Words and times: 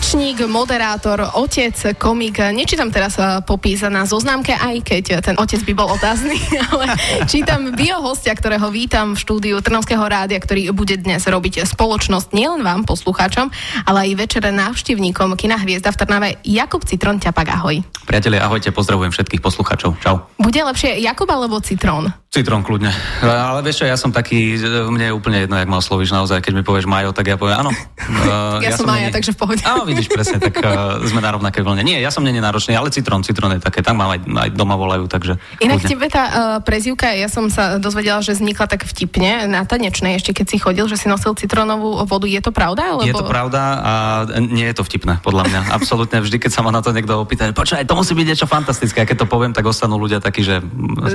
Tanečník, 0.00 0.48
moderátor, 0.48 1.28
otec, 1.36 1.76
komik. 2.00 2.40
Nečítam 2.40 2.88
teraz 2.88 3.20
eh, 3.20 3.44
popis 3.44 3.84
na 3.84 4.08
zoznamke, 4.08 4.56
aj 4.56 4.80
keď 4.80 5.04
ten 5.20 5.36
otec 5.36 5.60
by 5.60 5.72
bol 5.76 5.92
otázny, 5.92 6.40
ale 6.72 6.96
čítam 7.28 7.76
bio 7.76 8.00
hostia, 8.00 8.32
ktorého 8.32 8.72
vítam 8.72 9.12
v 9.12 9.20
štúdiu 9.20 9.60
Trnavského 9.60 10.00
rádia, 10.00 10.40
ktorý 10.40 10.72
bude 10.72 10.96
dnes 10.96 11.20
robiť 11.28 11.68
spoločnosť 11.68 12.32
nielen 12.32 12.64
vám, 12.64 12.88
poslucháčom, 12.88 13.52
ale 13.84 14.08
aj 14.08 14.16
večere 14.16 14.48
návštevníkom 14.48 15.36
Kina 15.36 15.60
Hviezda 15.60 15.92
v 15.92 16.00
Trnave. 16.00 16.28
Jakub 16.48 16.80
Citron 16.80 17.20
Ťapak, 17.20 17.60
ahoj. 17.60 17.84
Priatelia, 18.08 18.48
ahojte, 18.48 18.72
pozdravujem 18.72 19.12
všetkých 19.12 19.44
poslucháčov. 19.44 20.00
Čau. 20.00 20.32
Bude 20.40 20.64
lepšie 20.64 20.96
Jakub 21.04 21.28
alebo 21.28 21.60
Citrón? 21.60 22.08
Citrón 22.30 22.62
kľudne. 22.62 22.94
Ale 23.26 23.58
vieš 23.58 23.82
čo, 23.82 23.90
ja 23.90 23.98
som 23.98 24.14
taký, 24.14 24.54
mne 24.86 25.10
je 25.10 25.14
úplne 25.18 25.42
jedno, 25.42 25.58
jak 25.58 25.66
ma 25.66 25.82
oslovíš 25.82 26.14
naozaj. 26.14 26.38
Keď 26.38 26.52
mi 26.54 26.62
povieš 26.62 26.86
Majo, 26.86 27.10
tak 27.10 27.26
ja 27.26 27.34
poviem 27.34 27.66
áno. 27.66 27.74
Uh, 27.74 28.62
ja, 28.62 28.70
ja 28.70 28.78
som 28.78 28.86
Maja, 28.86 29.10
není... 29.10 29.14
takže 29.18 29.34
v 29.34 29.38
pohode. 29.42 29.58
Áno, 29.66 29.82
vidíš 29.82 30.06
presne, 30.14 30.38
tak 30.38 30.54
uh, 30.62 31.02
sme 31.10 31.18
na 31.18 31.34
rovnaké 31.34 31.58
vlne. 31.58 31.82
Nie, 31.82 31.98
ja 31.98 32.14
som 32.14 32.22
není 32.22 32.38
náročný, 32.38 32.78
ale 32.78 32.94
Citrón, 32.94 33.26
Citrón 33.26 33.58
je 33.58 33.66
také, 33.66 33.82
tam 33.82 33.98
mám 33.98 34.14
aj, 34.14 34.30
aj 34.46 34.50
doma 34.54 34.78
volajú, 34.78 35.10
takže... 35.10 35.42
Inak 35.58 35.82
tebe 35.82 36.06
tá 36.06 36.22
uh, 36.22 36.38
prezivka, 36.62 37.10
ja 37.10 37.26
som 37.26 37.50
sa 37.50 37.82
dozvedela, 37.82 38.22
že 38.22 38.38
vznikla 38.38 38.70
tak 38.70 38.86
vtipne 38.86 39.50
na 39.50 39.66
tanečnej, 39.66 40.14
ešte 40.14 40.30
keď 40.30 40.46
si 40.54 40.62
chodil, 40.62 40.86
že 40.86 41.02
si 41.02 41.10
nosil 41.10 41.34
citrónovú 41.34 41.98
vodu. 42.06 42.30
Je 42.30 42.38
to 42.38 42.54
pravda? 42.54 42.94
Lebo... 42.94 43.10
Je 43.10 43.14
to 43.18 43.26
pravda 43.26 43.60
a 43.82 43.92
nie 44.38 44.70
je 44.70 44.78
to 44.78 44.86
vtipné, 44.86 45.18
podľa 45.18 45.50
mňa. 45.50 45.60
Absolútne 45.82 46.22
vždy, 46.22 46.38
keď 46.38 46.54
sa 46.54 46.62
ma 46.62 46.70
na 46.70 46.78
to 46.78 46.94
niekto 46.94 47.18
opýta, 47.18 47.50
počkaj, 47.50 47.82
to 47.90 47.98
musí 47.98 48.14
byť 48.14 48.26
niečo 48.30 48.46
fantastické. 48.46 49.02
A 49.02 49.08
keď 49.10 49.26
to 49.26 49.26
poviem, 49.26 49.50
tak 49.50 49.66
ostanú 49.66 49.98
ľudia 49.98 50.22
takí, 50.22 50.46
že 50.46 50.62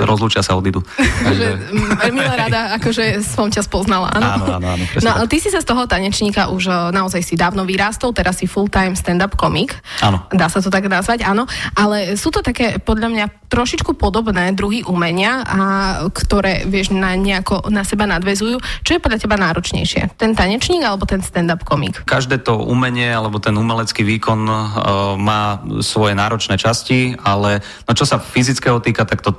rozlúčia 0.04 0.44
sa 0.44 0.52
odídu. 0.60 0.84
Veľmi 2.06 2.22
rada, 2.22 2.76
akože 2.78 3.20
som 3.24 3.50
ťa 3.50 3.62
spoznala. 3.64 4.12
Áno, 4.12 4.26
áno, 4.26 4.44
áno. 4.56 4.68
áno 4.74 4.84
no, 5.02 5.10
ale 5.22 5.26
ty 5.26 5.40
si 5.42 5.48
sa 5.50 5.60
z 5.62 5.66
toho 5.68 5.84
tanečníka 5.88 6.48
už 6.52 6.68
e, 6.68 6.72
naozaj 6.94 7.22
si 7.22 7.34
dávno 7.34 7.66
vyrástol, 7.66 8.14
teraz 8.14 8.38
si 8.40 8.46
full-time 8.46 8.94
stand-up 8.94 9.34
komik. 9.34 9.74
Áno. 10.02 10.24
Dá 10.30 10.46
sa 10.46 10.62
to 10.62 10.70
tak 10.70 10.86
nazvať, 10.86 11.26
áno. 11.26 11.48
Ale 11.74 12.14
sú 12.14 12.30
to 12.30 12.40
také, 12.40 12.78
podľa 12.78 13.08
mňa, 13.10 13.24
trošičku 13.46 13.94
podobné 13.94 14.50
druhy 14.52 14.82
umenia, 14.84 15.46
a 15.46 15.60
ktoré, 16.10 16.66
vieš, 16.66 16.90
na 16.92 17.14
nejako 17.14 17.70
na 17.70 17.86
seba 17.86 18.04
nadvezujú. 18.06 18.58
Čo 18.82 18.98
je 18.98 19.02
podľa 19.02 19.18
teba 19.22 19.36
náročnejšie? 19.38 20.18
Ten 20.18 20.34
tanečník 20.34 20.82
alebo 20.82 21.06
ten 21.06 21.22
stand-up 21.22 21.62
komik? 21.62 22.02
Každé 22.06 22.42
to 22.42 22.58
umenie 22.58 23.10
alebo 23.10 23.38
ten 23.38 23.54
umelecký 23.54 24.02
výkon 24.02 24.40
uh, 24.46 24.60
má 25.16 25.62
svoje 25.80 26.18
náročné 26.18 26.58
časti, 26.58 27.14
ale 27.22 27.62
no, 27.86 27.92
čo 27.94 28.04
sa 28.04 28.18
fyzického 28.18 28.82
týka, 28.82 29.06
tak 29.06 29.22
to, 29.22 29.32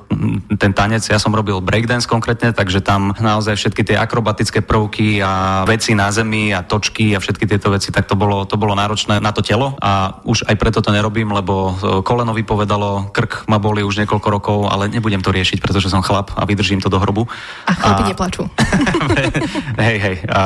ten 0.56 0.72
tanec, 0.72 1.04
ja 1.04 1.20
som 1.20 1.36
robil 1.36 1.57
breakdance 1.64 2.10
konkrétne 2.10 2.52
takže 2.54 2.82
tam 2.82 3.14
naozaj 3.18 3.58
všetky 3.58 3.82
tie 3.84 3.98
akrobatické 4.00 4.64
prvky 4.64 5.22
a 5.22 5.64
veci 5.68 5.94
na 5.94 6.10
zemi 6.10 6.56
a 6.56 6.64
točky 6.64 7.14
a 7.14 7.22
všetky 7.22 7.46
tieto 7.46 7.74
veci, 7.74 7.92
tak 7.92 8.06
to 8.08 8.16
bolo, 8.16 8.46
to 8.48 8.56
bolo 8.56 8.74
náročné 8.74 9.20
na 9.20 9.32
to 9.36 9.42
telo 9.42 9.76
a 9.82 10.22
už 10.24 10.48
aj 10.48 10.56
preto 10.56 10.80
to 10.82 10.90
nerobím, 10.90 11.32
lebo 11.32 11.76
koleno 12.04 12.34
vypovedalo, 12.34 13.12
krk 13.12 13.48
ma 13.48 13.58
boli 13.58 13.84
už 13.84 14.04
niekoľko 14.04 14.28
rokov, 14.28 14.60
ale 14.70 14.92
nebudem 14.92 15.22
to 15.24 15.34
riešiť, 15.34 15.60
pretože 15.62 15.92
som 15.92 16.04
chlap 16.04 16.34
a 16.36 16.44
vydržím 16.44 16.82
to 16.84 16.90
do 16.92 17.00
hrobu. 17.00 17.28
A 17.68 17.72
chlapi 17.74 18.04
a... 18.04 18.08
neplačú. 18.12 18.44
hej, 19.88 19.98
hej. 20.00 20.16
A, 20.30 20.42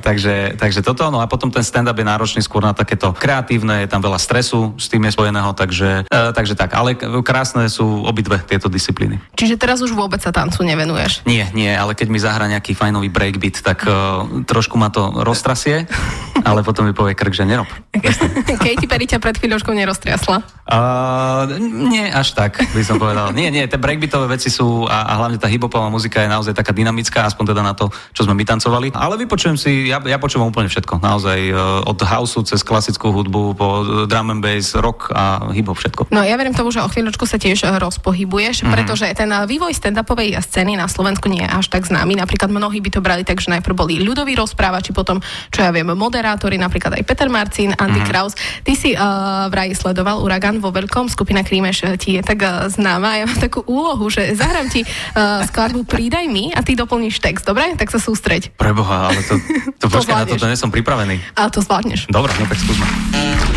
takže, 0.00 0.58
takže 0.58 0.80
toto, 0.82 1.08
no 1.10 1.20
a 1.20 1.26
potom 1.26 1.50
ten 1.50 1.62
stand-up 1.62 1.96
je 1.96 2.06
náročný 2.06 2.40
skôr 2.42 2.62
na 2.62 2.74
takéto 2.74 3.14
kreatívne, 3.14 3.84
je 3.84 3.90
tam 3.90 4.02
veľa 4.02 4.18
stresu 4.18 4.74
s 4.78 4.86
tým 4.90 5.06
je 5.06 5.14
spojeného, 5.14 5.50
takže, 5.54 6.06
e, 6.08 6.20
takže 6.34 6.54
tak. 6.54 6.74
Ale 6.74 6.96
krásne 7.22 7.66
sú 7.70 8.04
obidve 8.06 8.40
tieto 8.44 8.66
disciplíny. 8.66 9.20
Čiže 9.34 9.58
teraz 9.58 9.80
už 9.80 9.94
vôbec 9.94 10.20
sa 10.20 10.34
tancu 10.54 10.70
nevenuješ? 10.70 11.26
Nie, 11.26 11.50
nie, 11.50 11.74
ale 11.74 11.98
keď 11.98 12.06
mi 12.14 12.22
zahra 12.22 12.46
nejaký 12.46 12.78
fajnový 12.78 13.10
breakbeat, 13.10 13.58
tak 13.58 13.82
uh, 13.90 14.22
trošku 14.46 14.78
ma 14.78 14.86
to 14.94 15.10
roztrasie, 15.26 15.90
ale 16.48 16.62
potom 16.62 16.86
mi 16.86 16.94
povie 16.94 17.18
krk, 17.18 17.34
že 17.34 17.42
nerob. 17.42 17.66
Katy 18.62 18.86
Perry 18.86 19.10
ťa 19.10 19.18
pred 19.18 19.34
chvíľočkou 19.34 19.74
neroztriasla? 19.74 20.46
Uh, 20.64 21.44
nie 21.90 22.06
až 22.06 22.38
tak, 22.38 22.62
by 22.70 22.82
som 22.86 23.02
povedal. 23.02 23.34
Nie, 23.34 23.50
nie, 23.50 23.66
tie 23.66 23.76
breakbeatové 23.76 24.38
veci 24.38 24.48
sú 24.48 24.86
a, 24.86 25.10
a 25.10 25.12
hlavne 25.18 25.42
tá 25.42 25.50
hiphopová 25.50 25.90
muzika 25.90 26.22
je 26.22 26.30
naozaj 26.30 26.54
taká 26.54 26.70
dynamická, 26.70 27.26
aspoň 27.26 27.44
teda 27.50 27.62
na 27.66 27.74
to, 27.74 27.90
čo 28.14 28.22
sme 28.24 28.38
my 28.38 28.44
tancovali. 28.46 28.94
Ale 28.94 29.18
vypočujem 29.18 29.58
si, 29.58 29.90
ja, 29.90 29.98
ja 30.06 30.22
počúvam 30.22 30.54
úplne 30.54 30.70
všetko. 30.70 31.02
Naozaj 31.02 31.38
uh, 31.50 31.58
od 31.84 31.98
houseu 31.98 32.46
cez 32.46 32.62
klasickú 32.62 33.10
hudbu 33.10 33.58
po 33.58 33.66
drum 34.06 34.30
and 34.30 34.40
bass, 34.40 34.72
rock 34.78 35.10
a 35.10 35.50
hiphop 35.50 35.76
všetko. 35.82 36.08
No 36.14 36.22
ja 36.22 36.38
verím 36.38 36.56
tomu, 36.56 36.70
že 36.70 36.80
o 36.80 36.88
chvíľočku 36.88 37.26
sa 37.26 37.36
tiež 37.36 37.66
rozpohybuješ, 37.66 38.64
mm-hmm. 38.64 38.72
pretože 38.72 39.04
ten 39.12 39.28
vývoj 39.28 39.76
stand-upovej 39.76 40.43
scény 40.44 40.76
na 40.76 40.84
Slovensku 40.84 41.32
nie 41.32 41.40
je 41.40 41.48
až 41.48 41.72
tak 41.72 41.88
známy. 41.88 42.20
Napríklad 42.20 42.52
mnohí 42.52 42.84
by 42.84 42.90
to 42.92 43.00
brali 43.00 43.24
tak, 43.24 43.40
že 43.40 43.48
najprv 43.48 43.74
boli 43.74 43.94
ľudoví 44.04 44.36
rozprávači, 44.36 44.92
potom, 44.92 45.24
čo 45.48 45.64
ja 45.64 45.72
viem, 45.72 45.88
moderátori, 45.96 46.60
napríklad 46.60 47.00
aj 47.00 47.02
Peter 47.08 47.32
Marcin, 47.32 47.72
Andy 47.74 48.04
mm. 48.04 48.08
Kraus. 48.08 48.36
Ty 48.62 48.72
si 48.76 48.92
uh, 48.92 49.48
vraj 49.48 49.72
sledoval 49.72 50.20
Uragan 50.20 50.60
vo 50.60 50.68
veľkom, 50.68 51.08
skupina 51.08 51.40
Krímeš 51.40 51.88
eh, 51.88 51.96
ti 51.96 52.20
je 52.20 52.22
tak 52.22 52.44
uh, 52.44 52.68
známa. 52.68 53.18
Ja 53.18 53.24
mám 53.24 53.40
takú 53.40 53.64
úlohu, 53.64 54.06
že 54.12 54.36
zahrám 54.36 54.68
ti 54.68 54.84
uh, 54.84 55.42
skladbu 55.48 55.88
Prídaj 55.88 56.26
mi 56.28 56.52
a 56.52 56.60
ty 56.60 56.76
doplníš 56.76 57.22
text, 57.22 57.48
dobre? 57.48 57.72
Tak 57.78 57.88
sa 57.88 58.02
sústreď. 58.02 58.52
Preboha, 58.58 59.08
ale 59.12 59.20
to, 59.24 59.40
to, 59.80 59.86
to 59.86 59.86
počkaj, 59.94 60.24
na 60.24 60.28
to, 60.28 60.36
to 60.36 60.50
nie 60.50 60.58
som 60.58 60.68
pripravený. 60.68 61.22
Ale 61.38 61.48
to 61.48 61.62
zvládneš. 61.62 62.10
Dobre, 62.10 62.34
no 62.36 62.44
tak 62.50 62.58
skúsme. 62.58 63.53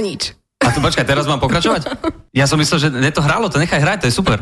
Nič. 0.00 0.34
A 0.60 0.68
tu 0.68 0.84
počkaj, 0.84 1.08
teraz 1.08 1.24
mám 1.24 1.40
pokračovať? 1.40 1.82
Ja 2.30 2.46
som 2.46 2.62
myslel, 2.62 2.78
že 2.78 2.88
ne 2.94 3.10
to 3.10 3.26
hralo, 3.26 3.50
to 3.50 3.58
nechaj 3.58 3.82
hrať, 3.82 4.06
to 4.06 4.06
je 4.06 4.14
super. 4.14 4.38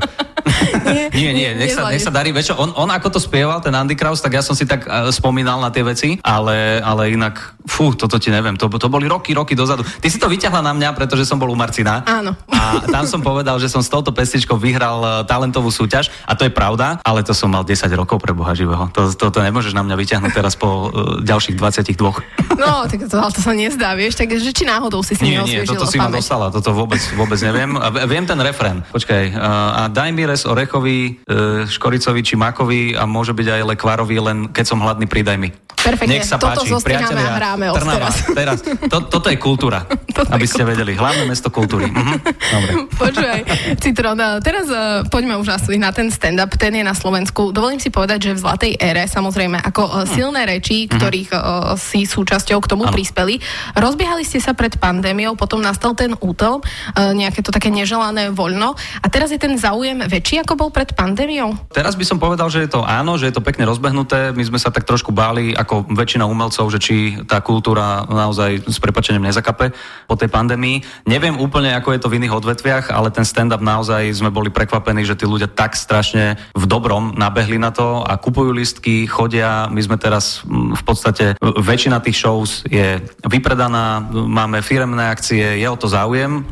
Nie, 0.89 1.09
nie, 1.13 1.31
nie, 1.33 1.51
nech 1.55 1.73
sa, 1.75 1.89
nech 1.89 2.03
sa 2.03 2.13
darí. 2.13 2.31
Vieš 2.35 2.57
on, 2.57 2.75
on 2.75 2.91
ako 2.91 3.19
to 3.19 3.21
spieval, 3.23 3.61
ten 3.63 3.75
Andy 3.75 3.95
Kraus, 3.95 4.21
tak 4.21 4.35
ja 4.35 4.43
som 4.43 4.57
si 4.57 4.65
tak 4.65 4.85
uh, 4.85 5.09
spomínal 5.15 5.61
na 5.63 5.71
tie 5.71 5.85
veci, 5.85 6.19
ale, 6.25 6.83
ale 6.83 7.15
inak, 7.15 7.59
fú, 7.69 7.95
toto 7.95 8.19
ti 8.19 8.33
neviem, 8.33 8.57
to, 8.59 8.67
to 8.69 8.89
boli 8.91 9.07
roky, 9.07 9.33
roky 9.33 9.55
dozadu. 9.55 9.85
Ty 9.85 10.09
si 10.09 10.19
to 10.19 10.27
vyťahla 10.27 10.61
na 10.65 10.73
mňa, 10.75 10.97
pretože 10.97 11.29
som 11.29 11.39
bol 11.39 11.53
u 11.53 11.59
Marcina. 11.59 12.03
Áno. 12.05 12.35
A 12.49 12.83
tam 12.85 13.05
som 13.07 13.21
povedal, 13.23 13.61
že 13.63 13.71
som 13.71 13.85
s 13.85 13.89
touto 13.89 14.11
pestičkou 14.11 14.59
vyhral 14.59 14.99
uh, 15.01 15.11
talentovú 15.23 15.71
súťaž 15.71 16.11
a 16.27 16.35
to 16.35 16.49
je 16.49 16.53
pravda, 16.53 16.99
ale 17.07 17.23
to 17.23 17.37
som 17.37 17.53
mal 17.53 17.63
10 17.63 17.87
rokov 17.95 18.19
pre 18.19 18.35
Boha 18.35 18.53
živého. 18.57 18.91
To, 18.97 19.13
to, 19.13 19.31
to 19.31 19.41
nemôžeš 19.45 19.77
na 19.77 19.87
mňa 19.87 19.97
vyťahnuť 19.97 20.33
teraz 20.35 20.59
po 20.59 20.91
uh, 20.91 21.23
ďalších 21.23 21.55
22. 21.61 22.59
No, 22.59 22.89
tak 22.91 23.07
to, 23.07 23.17
to 23.21 23.41
sa 23.41 23.53
nezdá, 23.55 23.95
vieš, 23.95 24.19
takže 24.19 24.51
či 24.51 24.65
náhodou 24.67 25.05
si 25.05 25.15
si 25.15 25.23
nie, 25.23 25.39
nie, 25.45 25.63
toto 25.63 25.87
si 25.87 26.01
ma 26.01 26.11
dostala, 26.11 26.51
toto 26.51 26.75
vôbec, 26.75 26.99
vôbec 27.15 27.39
neviem. 27.39 27.71
Viem 28.11 28.25
ten 28.27 28.39
refren. 28.41 28.83
Počkaj, 28.91 29.25
uh, 29.37 29.79
a 29.79 29.83
daj 29.93 30.11
mi 30.11 30.27
res 30.27 30.48
orechovi, 30.49 31.21
uh, 31.29 31.69
škoricovi 31.69 32.21
či 32.25 32.35
makovi 32.35 32.97
a 32.97 33.05
môže 33.05 33.37
byť 33.37 33.61
aj 33.61 33.63
lekvárovi, 33.77 34.17
len 34.19 34.39
keď 34.49 34.65
som 34.65 34.81
hladný, 34.81 35.05
pridaj 35.05 35.37
mi. 35.37 35.53
Perfektne, 35.79 36.19
Nech 36.19 36.27
sa 36.27 36.43
toto 36.43 36.67
páči, 36.67 36.75
priatelia, 36.83 37.31
a 37.31 37.39
hráme 37.39 37.71
Trnava, 37.71 38.11
teraz. 38.11 38.15
teraz. 38.41 38.59
To, 38.91 38.99
toto 39.07 39.31
je 39.31 39.39
kultúra, 39.39 39.87
toto 40.17 40.27
aby 40.35 40.43
ste 40.43 40.67
vedeli. 40.67 40.99
Hlavné 40.99 41.23
mesto 41.31 41.55
kultúry. 41.55 41.87
Mhm. 41.87 42.15
Dobre. 42.27 42.73
Počúvaj, 43.03 43.41
Citron, 43.79 44.19
teraz 44.43 44.67
uh, 44.69 45.07
poďme 45.07 45.39
už 45.39 45.55
asi 45.55 45.79
na 45.79 45.95
ten 45.95 46.11
stand-up, 46.11 46.51
ten 46.59 46.75
je 46.75 46.83
na 46.83 46.99
Slovensku. 46.99 47.55
Dovolím 47.55 47.79
si 47.79 47.95
povedať, 47.95 48.31
že 48.31 48.33
v 48.35 48.43
zlatej 48.43 48.73
ére, 48.75 49.07
samozrejme, 49.07 49.63
ako 49.63 49.83
uh, 49.87 49.93
silné 50.05 50.51
reči, 50.51 50.91
mhm. 50.91 50.99
ktorých 50.99 51.31
uh, 51.31 51.41
si 51.79 52.03
súčasťou 52.05 52.59
k 52.59 52.71
tomu 52.71 52.91
ano. 52.91 52.93
prispeli. 52.93 53.39
Rozbiehali 53.79 54.27
ste 54.27 54.43
sa 54.43 54.59
pred 54.59 54.75
pandémiou, 54.77 55.39
potom 55.39 55.63
nastal 55.63 55.95
ten 55.95 56.11
útel, 56.19 56.59
uh, 56.59 57.15
nejaké 57.15 57.39
to 57.41 57.55
také 57.55 57.71
neželané 57.71 58.35
voľno. 58.35 58.75
A 58.99 59.07
teraz 59.07 59.31
je 59.31 59.39
ten 59.39 59.55
záujem 59.55 60.03
väčší, 60.11 60.38
ako 60.43 60.55
bol 60.55 60.71
pred 60.71 60.95
pandémiou? 60.95 61.55
Teraz 61.75 61.99
by 61.99 62.05
som 62.07 62.19
povedal, 62.23 62.49
že 62.49 62.65
je 62.65 62.71
to 62.71 62.87
áno, 62.87 63.19
že 63.19 63.29
je 63.31 63.35
to 63.35 63.45
pekne 63.45 63.67
rozbehnuté. 63.67 64.31
My 64.33 64.45
sme 64.47 64.59
sa 64.59 64.71
tak 64.71 64.87
trošku 64.87 65.11
báli, 65.11 65.53
ako 65.53 65.91
väčšina 65.91 66.25
umelcov, 66.25 66.71
že 66.71 66.79
či 66.79 66.97
tá 67.27 67.43
kultúra 67.43 68.07
naozaj 68.07 68.67
s 68.67 68.79
prepačením 68.79 69.27
nezakape 69.27 69.75
po 70.07 70.15
tej 70.15 70.31
pandémii. 70.31 70.83
Neviem 71.05 71.37
úplne, 71.39 71.75
ako 71.75 71.95
je 71.95 72.01
to 72.01 72.11
v 72.11 72.17
iných 72.23 72.37
odvetviach, 72.39 72.85
ale 72.95 73.11
ten 73.11 73.27
stand-up 73.27 73.61
naozaj 73.61 74.15
sme 74.15 74.31
boli 74.31 74.49
prekvapení, 74.49 75.03
že 75.03 75.19
tí 75.19 75.27
ľudia 75.27 75.51
tak 75.51 75.75
strašne 75.75 76.39
v 76.55 76.65
dobrom 76.65 77.19
nabehli 77.19 77.59
na 77.59 77.75
to 77.75 78.07
a 78.07 78.15
kupujú 78.17 78.55
listky, 78.55 79.05
chodia. 79.11 79.67
My 79.69 79.81
sme 79.83 79.99
teraz 79.99 80.47
mm, 80.47 80.79
v 80.79 80.83
podstate, 80.87 81.25
väčšina 81.43 81.99
tých 81.99 82.19
shows 82.19 82.63
je 82.69 83.03
vypredaná, 83.27 84.01
máme 84.13 84.63
firemné 84.63 85.11
akcie, 85.11 85.59
je 85.59 85.69
o 85.69 85.77
to 85.77 85.91
záujem, 85.91 86.45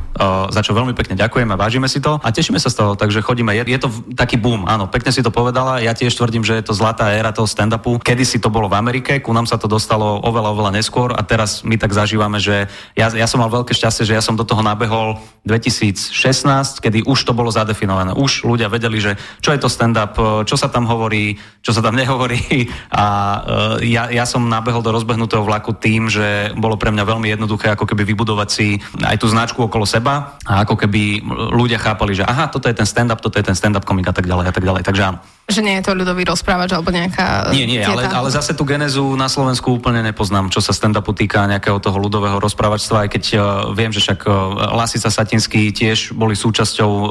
za 0.49 0.61
čo 0.65 0.73
veľmi 0.73 0.97
pekne 0.97 1.15
ďakujem 1.17 1.49
a 1.53 1.61
vážime 1.61 1.89
si 1.93 2.01
to 2.01 2.17
a 2.17 2.29
tešíme 2.33 2.57
sa 2.57 2.73
z 2.73 2.77
toho, 2.81 2.93
takže 2.97 3.21
chodíme. 3.21 3.53
Je, 3.53 3.76
je 3.77 3.85
to 3.85 3.89
taký 4.17 4.41
boom, 4.41 4.65
áno, 4.65 4.89
pekne 4.89 5.13
si 5.13 5.21
to 5.21 5.29
povedala. 5.29 5.79
Ja 5.85 5.93
tiež 5.93 6.17
tvrdím, 6.17 6.43
že 6.43 6.57
je 6.57 6.65
to 6.65 6.75
zlatá 6.75 7.13
éra 7.13 7.31
toho 7.31 7.45
stand-upu. 7.45 8.01
Kedy 8.01 8.25
si 8.25 8.39
to 8.41 8.49
bolo 8.49 8.73
v 8.73 8.81
Amerike, 8.81 9.21
ku 9.21 9.37
nám 9.37 9.45
sa 9.45 9.61
to 9.61 9.69
dostalo 9.69 10.19
oveľa, 10.25 10.57
oveľa 10.57 10.73
neskôr 10.81 11.13
a 11.13 11.21
teraz 11.21 11.61
my 11.63 11.77
tak 11.77 11.93
zažívame, 11.93 12.41
že 12.41 12.67
ja, 12.97 13.07
ja 13.13 13.29
som 13.29 13.45
mal 13.45 13.53
veľké 13.53 13.77
šťastie, 13.77 14.09
že 14.09 14.17
ja 14.17 14.25
som 14.25 14.35
do 14.35 14.49
toho 14.49 14.65
nabehol 14.65 15.21
2016, 15.45 16.83
kedy 16.83 17.07
už 17.07 17.19
to 17.23 17.37
bolo 17.37 17.53
zadefinované. 17.53 18.17
Už 18.17 18.43
ľudia 18.43 18.67
vedeli, 18.73 18.99
že 18.99 19.15
čo 19.45 19.55
je 19.55 19.61
to 19.61 19.71
stand-up, 19.71 20.17
čo 20.49 20.57
sa 20.59 20.73
tam 20.73 20.89
hovorí, 20.89 21.39
čo 21.61 21.77
sa 21.77 21.85
tam 21.85 21.95
nehovorí 22.01 22.73
a 22.91 23.05
uh, 23.05 23.77
ja, 23.85 24.09
ja 24.09 24.25
som 24.25 24.49
nabehol 24.49 24.81
do 24.81 24.95
rozbehnutého 24.95 25.45
vlaku 25.45 25.77
tým, 25.77 26.09
že 26.09 26.51
bolo 26.57 26.81
pre 26.81 26.91
mňa 26.91 27.05
veľmi 27.05 27.29
jednoduché 27.31 27.77
ako 27.77 27.85
keby 27.85 28.03
vybudovať 28.09 28.49
si 28.49 28.81
aj 29.05 29.17
tú 29.21 29.27
značku 29.29 29.61
okolo 29.67 29.85
seba 29.85 30.39
a 30.49 30.65
ako 30.65 30.75
keby 30.87 31.23
ľudia 31.53 31.77
chápali, 31.77 32.17
že 32.17 32.25
aha, 32.25 32.49
toto 32.49 32.67
je 32.71 32.75
ten 32.75 32.89
stand-up, 32.89 33.21
toto 33.21 33.37
je 33.37 33.47
ten 33.47 33.55
stand-up 33.67 33.83
komik 33.83 34.07
a 34.07 34.15
tak 34.15 34.31
ďalej 34.31 34.47
a 34.47 34.53
tak 34.55 34.63
ďalej. 34.63 34.87
Takže 34.87 35.03
áno. 35.03 35.19
Že 35.47 35.63
nie 35.63 35.79
je 35.79 35.87
to 35.87 35.95
ľudový 35.95 36.27
rozprávač 36.27 36.75
alebo 36.75 36.91
nejaká... 36.91 37.55
Nie, 37.55 37.71
nie, 37.71 37.79
ale, 37.79 38.11
ale 38.11 38.35
zase 38.35 38.51
tú 38.59 38.67
genezu 38.67 39.15
na 39.15 39.31
Slovensku 39.31 39.79
úplne 39.79 40.03
nepoznám, 40.03 40.51
čo 40.51 40.59
sa 40.59 40.75
stand-upu 40.75 41.15
týka 41.15 41.47
nejakého 41.47 41.79
toho 41.79 41.95
ľudového 42.03 42.43
rozprávačstva, 42.43 43.07
aj 43.07 43.09
keď 43.15 43.25
uh, 43.35 43.41
viem, 43.71 43.95
že 43.95 44.03
však 44.03 44.27
uh, 44.27 44.75
Lasica 44.75 45.07
Satinský 45.07 45.71
tiež 45.71 46.19
boli 46.19 46.35
súčasťou 46.35 46.91
uh, 46.91 47.09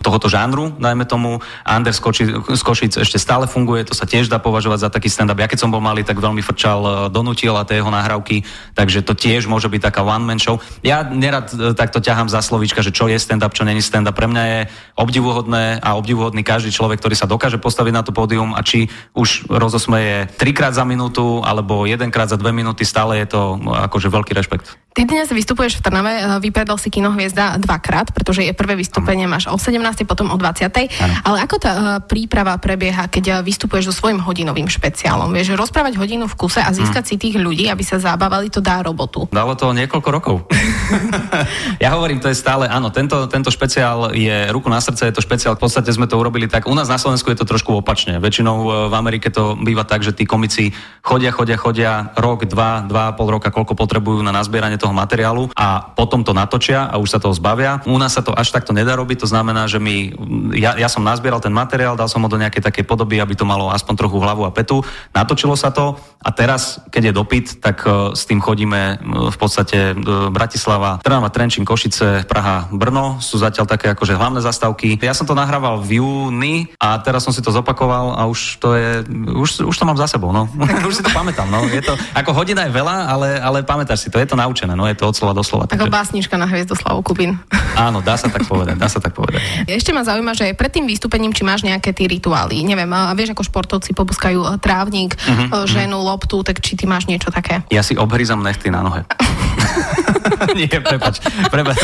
tohoto 0.00 0.32
žánru, 0.32 0.72
dajme 0.80 1.04
tomu. 1.04 1.44
Anders 1.60 2.00
z 2.00 2.62
Košic 2.64 3.04
ešte 3.04 3.20
stále 3.20 3.44
funguje, 3.44 3.84
to 3.84 3.92
sa 3.92 4.08
tiež 4.08 4.32
dá 4.32 4.40
považovať 4.40 4.88
za 4.88 4.88
taký 4.88 5.12
stand-up. 5.12 5.36
Ja 5.36 5.44
keď 5.44 5.60
som 5.60 5.68
bol 5.68 5.84
malý, 5.84 6.08
tak 6.08 6.16
veľmi 6.16 6.40
frčal 6.40 6.80
uh, 6.80 6.92
donutil 7.12 7.52
a 7.52 7.68
tie 7.68 7.84
jeho 7.84 7.92
nahrávky, 7.92 8.48
takže 8.72 9.04
to 9.04 9.12
tiež 9.12 9.44
môže 9.44 9.68
byť 9.68 9.92
taká 9.92 10.00
one-man 10.00 10.40
show. 10.40 10.56
Ja 10.80 11.04
nerad 11.04 11.52
uh, 11.52 11.76
takto 11.76 12.00
ťahám 12.00 12.32
za 12.32 12.40
slovíčka, 12.40 12.80
že 12.80 12.96
čo 12.96 13.12
je 13.12 13.20
stand-up, 13.20 13.52
čo 13.52 13.68
není 13.68 13.84
stand-up. 13.84 14.16
Pre 14.16 14.24
mňa 14.24 14.44
je 14.48 14.60
obdivuhodné 14.96 15.84
a 15.84 15.93
obdivuhodný 15.96 16.44
každý 16.44 16.70
človek, 16.70 17.00
ktorý 17.00 17.16
sa 17.16 17.30
dokáže 17.30 17.58
postaviť 17.58 17.92
na 17.94 18.02
to 18.02 18.12
pódium 18.12 18.52
a 18.52 18.60
či 18.60 18.92
už 19.16 19.48
rozosmeje 19.48 20.30
trikrát 20.36 20.76
za 20.76 20.84
minútu 20.84 21.40
alebo 21.42 21.88
jedenkrát 21.88 22.28
za 22.28 22.36
dve 22.36 22.52
minúty, 22.52 22.86
stále 22.86 23.18
je 23.22 23.32
to 23.32 23.58
akože 23.88 24.12
veľký 24.12 24.32
rešpekt. 24.36 24.83
Ty 24.94 25.10
dnes 25.10 25.26
vystupuješ 25.26 25.82
v 25.82 25.90
Trnave, 25.90 26.12
eh, 26.14 26.22
vypredal 26.38 26.78
si 26.78 26.86
Kino 26.86 27.10
Hviezda 27.10 27.58
dvakrát, 27.58 28.14
pretože 28.14 28.46
je 28.46 28.54
prvé 28.54 28.78
vystúpenie 28.78 29.26
máš 29.26 29.50
o 29.50 29.58
17. 29.58 30.06
potom 30.06 30.30
o 30.30 30.38
20. 30.38 30.70
Ano. 31.02 31.14
Ale 31.26 31.36
ako 31.42 31.56
tá 31.58 31.72
uh, 31.74 31.82
príprava 31.98 32.54
prebieha, 32.62 33.10
keď 33.10 33.24
uh, 33.26 33.36
vystupuješ 33.42 33.90
so 33.90 33.94
svojím 33.98 34.22
hodinovým 34.22 34.70
špeciálom? 34.70 35.34
Vieš, 35.34 35.58
rozprávať 35.58 35.98
hodinu 35.98 36.30
v 36.30 36.38
kuse 36.38 36.62
a 36.62 36.70
získať 36.70 37.02
hmm. 37.02 37.10
si 37.10 37.14
tých 37.18 37.36
ľudí, 37.42 37.66
aby 37.66 37.82
sa 37.82 37.98
zabávali, 37.98 38.54
to 38.54 38.62
dá 38.62 38.86
robotu. 38.86 39.26
Dalo 39.34 39.58
to 39.58 39.74
niekoľko 39.74 40.08
rokov. 40.14 40.36
ja 41.82 41.90
hovorím, 41.98 42.22
to 42.22 42.30
je 42.30 42.38
stále, 42.38 42.70
áno, 42.70 42.94
tento, 42.94 43.26
tento 43.26 43.50
špeciál 43.50 44.14
je 44.14 44.46
ruku 44.54 44.70
na 44.70 44.78
srdce, 44.78 45.10
je 45.10 45.14
to 45.18 45.26
špeciál, 45.26 45.58
v 45.58 45.62
podstate 45.66 45.90
sme 45.90 46.06
to 46.06 46.14
urobili 46.14 46.46
tak. 46.46 46.70
U 46.70 46.74
nás 46.78 46.86
na 46.86 47.02
Slovensku 47.02 47.34
je 47.34 47.42
to 47.42 47.50
trošku 47.50 47.74
opačne. 47.82 48.22
Väčšinou 48.22 48.86
v 48.86 48.94
Amerike 48.94 49.26
to 49.26 49.58
býva 49.58 49.82
tak, 49.82 50.06
že 50.06 50.14
tí 50.14 50.22
komici 50.22 50.70
chodia, 51.02 51.34
chodia, 51.34 51.58
chodia 51.58 52.14
rok, 52.14 52.46
dva, 52.46 52.86
dva 52.86 53.10
pol 53.18 53.34
roka, 53.34 53.50
koľko 53.50 53.74
potrebujú 53.74 54.22
na 54.22 54.30
nazbieranie 54.30 54.83
toho 54.84 54.92
materiálu 54.92 55.48
a 55.56 55.80
potom 55.96 56.20
to 56.20 56.36
natočia 56.36 56.84
a 56.84 57.00
už 57.00 57.16
sa 57.16 57.18
toho 57.22 57.32
zbavia. 57.32 57.80
U 57.88 57.96
nás 57.96 58.12
sa 58.12 58.20
to 58.20 58.36
až 58.36 58.52
takto 58.52 58.76
nedá 58.76 58.92
robiť, 58.92 59.24
to 59.24 59.28
znamená, 59.32 59.64
že 59.64 59.80
my, 59.80 60.12
ja, 60.52 60.76
ja 60.76 60.92
som 60.92 61.00
nazbieral 61.00 61.40
ten 61.40 61.56
materiál, 61.56 61.96
dal 61.96 62.12
som 62.12 62.20
ho 62.20 62.28
do 62.28 62.36
nejakej 62.36 62.60
takej 62.60 62.84
podoby, 62.84 63.16
aby 63.16 63.32
to 63.32 63.48
malo 63.48 63.72
aspoň 63.72 63.96
trochu 63.96 64.20
hlavu 64.20 64.44
a 64.44 64.52
petu, 64.52 64.84
natočilo 65.16 65.56
sa 65.56 65.72
to 65.72 65.96
a 66.20 66.28
teraz, 66.32 66.84
keď 66.92 67.02
je 67.08 67.12
dopyt, 67.16 67.46
tak 67.64 67.84
uh, 67.88 68.12
s 68.12 68.28
tým 68.28 68.44
chodíme 68.44 69.00
uh, 69.00 69.32
v 69.32 69.36
podstate 69.40 69.96
uh, 69.96 70.28
Bratislava, 70.28 71.00
Trnava, 71.00 71.32
Trenčín, 71.32 71.64
Košice, 71.64 72.28
Praha, 72.28 72.68
Brno 72.68 73.20
sú 73.24 73.40
zatiaľ 73.40 73.64
také 73.64 73.92
akože 73.92 74.16
hlavné 74.16 74.44
zastávky. 74.44 75.00
Ja 75.00 75.16
som 75.16 75.24
to 75.24 75.36
nahrával 75.36 75.80
v 75.80 76.00
júni 76.00 76.72
a 76.76 77.00
teraz 77.00 77.24
som 77.24 77.32
si 77.32 77.40
to 77.40 77.52
zopakoval 77.52 78.16
a 78.16 78.28
už 78.28 78.60
to 78.60 78.76
je, 78.76 79.04
už, 79.32 79.68
už 79.68 79.76
to 79.76 79.84
mám 79.88 79.96
za 79.96 80.08
sebou, 80.08 80.32
no. 80.32 80.48
už 80.88 81.00
si 81.00 81.04
to 81.04 81.12
pamätám, 81.12 81.48
no. 81.48 81.64
Je 81.68 81.80
to, 81.80 81.96
ako 82.12 82.36
hodina 82.36 82.68
je 82.68 82.72
veľa, 82.76 82.96
ale, 83.08 83.28
ale 83.40 83.64
pamätáš 83.64 84.04
si 84.04 84.12
to, 84.12 84.20
je 84.20 84.28
to 84.28 84.36
naučené 84.36 84.73
no 84.74 84.84
je 84.86 84.94
to 84.94 85.08
od 85.08 85.14
slova 85.14 85.32
do 85.32 85.42
slova. 85.42 85.66
Ako 85.70 85.88
takže... 85.88 85.94
básnička 85.94 86.34
na 86.36 86.46
Hviezdoslavu 86.46 87.00
Kubin. 87.00 87.38
Áno, 87.88 88.04
dá 88.04 88.14
sa 88.14 88.30
tak 88.30 88.46
povedať, 88.46 88.76
dá 88.78 88.86
sa 88.86 89.02
tak 89.02 89.16
povedať. 89.16 89.40
Ešte 89.66 89.90
ma 89.90 90.06
zaujíma, 90.06 90.34
že 90.36 90.54
pred 90.54 90.70
tým 90.70 90.86
vystúpením, 90.86 91.34
či 91.34 91.42
máš 91.42 91.66
nejaké 91.66 91.90
tie 91.90 92.06
rituály. 92.06 92.62
Neviem, 92.62 92.90
a 92.92 93.10
vieš, 93.16 93.34
ako 93.34 93.42
športovci 93.46 93.96
popuskajú 93.96 94.40
e, 94.46 94.48
trávnik, 94.62 95.18
uh-huh, 95.18 95.66
ženu, 95.66 95.98
uh-huh. 95.98 96.14
loptu, 96.14 96.42
tak 96.46 96.62
či 96.62 96.78
ty 96.78 96.86
máš 96.86 97.10
niečo 97.10 97.34
také? 97.34 97.66
Ja 97.74 97.82
si 97.82 97.98
obhryzam 97.98 98.42
nechty 98.42 98.70
na 98.70 98.84
nohe. 98.84 99.02
Nie, 100.58 100.68
prepač. 100.68 101.22
prepač 101.48 101.78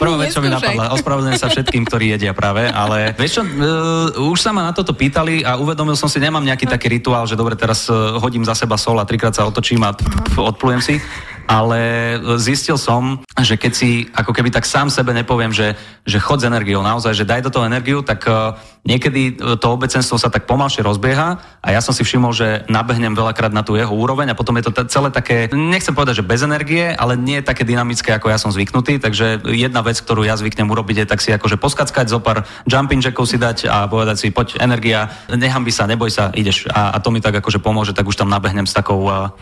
prvá 0.00 0.16
vec, 0.18 0.32
čo 0.32 0.40
mi 0.40 0.50
napadla. 0.50 0.94
Ospravedlňujem 0.96 1.40
sa 1.40 1.48
všetkým, 1.52 1.84
ktorí 1.86 2.16
jedia 2.16 2.32
práve, 2.32 2.66
ale 2.66 3.12
vieš 3.14 3.40
čo, 3.40 3.42
uh, 3.44 4.30
už 4.32 4.38
sa 4.40 4.50
ma 4.50 4.66
na 4.66 4.72
toto 4.72 4.96
pýtali 4.96 5.44
a 5.46 5.60
uvedomil 5.60 5.94
som 5.94 6.08
si, 6.10 6.18
nemám 6.18 6.42
nejaký 6.42 6.66
taký 6.66 6.90
rituál, 6.90 7.28
že 7.28 7.38
dobre, 7.38 7.54
teraz 7.54 7.86
hodím 8.18 8.42
za 8.42 8.56
seba 8.56 8.74
sol 8.80 8.98
a 8.98 9.04
trikrát 9.06 9.36
sa 9.36 9.46
otočím 9.46 9.84
a 9.84 9.94
odplujem 10.38 10.80
si 10.82 10.94
ale 11.46 12.16
zistil 12.40 12.80
som, 12.80 13.20
že 13.40 13.60
keď 13.60 13.72
si 13.72 14.08
ako 14.12 14.32
keby 14.32 14.50
tak 14.50 14.64
sám 14.64 14.88
sebe 14.88 15.12
nepoviem, 15.12 15.52
že, 15.52 15.76
že 16.04 16.18
chod 16.20 16.40
s 16.40 16.48
energiou, 16.48 16.80
naozaj, 16.80 17.12
že 17.12 17.28
daj 17.28 17.44
do 17.44 17.52
toho 17.52 17.68
energiu, 17.68 18.00
tak 18.00 18.24
uh, 18.26 18.56
niekedy 18.84 19.40
to 19.40 19.66
obecenstvo 19.66 20.20
sa 20.20 20.28
tak 20.28 20.44
pomalšie 20.44 20.84
rozbieha 20.84 21.40
a 21.64 21.68
ja 21.72 21.80
som 21.80 21.96
si 21.96 22.04
všimol, 22.04 22.36
že 22.36 22.68
nabehnem 22.68 23.16
veľakrát 23.16 23.50
na 23.50 23.64
tú 23.64 23.80
jeho 23.80 23.90
úroveň 23.90 24.32
a 24.32 24.38
potom 24.38 24.54
je 24.60 24.68
to 24.68 24.72
celé 24.86 25.08
také, 25.08 25.48
nechcem 25.50 25.96
povedať, 25.96 26.20
že 26.20 26.28
bez 26.28 26.44
energie, 26.44 26.92
ale 26.92 27.16
nie 27.16 27.40
je 27.40 27.48
také 27.48 27.64
dynamické, 27.64 28.12
ako 28.12 28.28
ja 28.28 28.36
som 28.36 28.52
zvyknutý, 28.52 29.00
takže 29.00 29.40
jedna 29.48 29.80
vec, 29.80 29.96
ktorú 29.96 30.28
ja 30.28 30.36
zvyknem 30.36 30.68
urobiť, 30.68 31.04
je 31.04 31.06
tak 31.08 31.24
si 31.24 31.32
akože 31.32 31.56
poskackať, 31.56 32.12
zo 32.12 32.20
pár 32.20 32.44
jumping 32.68 33.00
jackov 33.00 33.24
si 33.24 33.40
dať 33.40 33.66
a 33.66 33.88
povedať 33.88 34.16
si, 34.20 34.28
poď 34.28 34.60
energia, 34.60 35.08
nechám 35.32 35.64
by 35.64 35.72
sa, 35.72 35.88
neboj 35.88 36.12
sa, 36.12 36.28
ideš. 36.36 36.68
A, 36.68 36.92
a 36.92 36.98
to 37.00 37.08
mi 37.08 37.24
tak 37.24 37.40
akože 37.40 37.64
pomôže, 37.64 37.96
tak 37.96 38.04
už 38.04 38.20
tam 38.20 38.28
nabehnem 38.28 38.68
s 38.68 38.76
takou, 38.76 39.08
uh, 39.08 39.32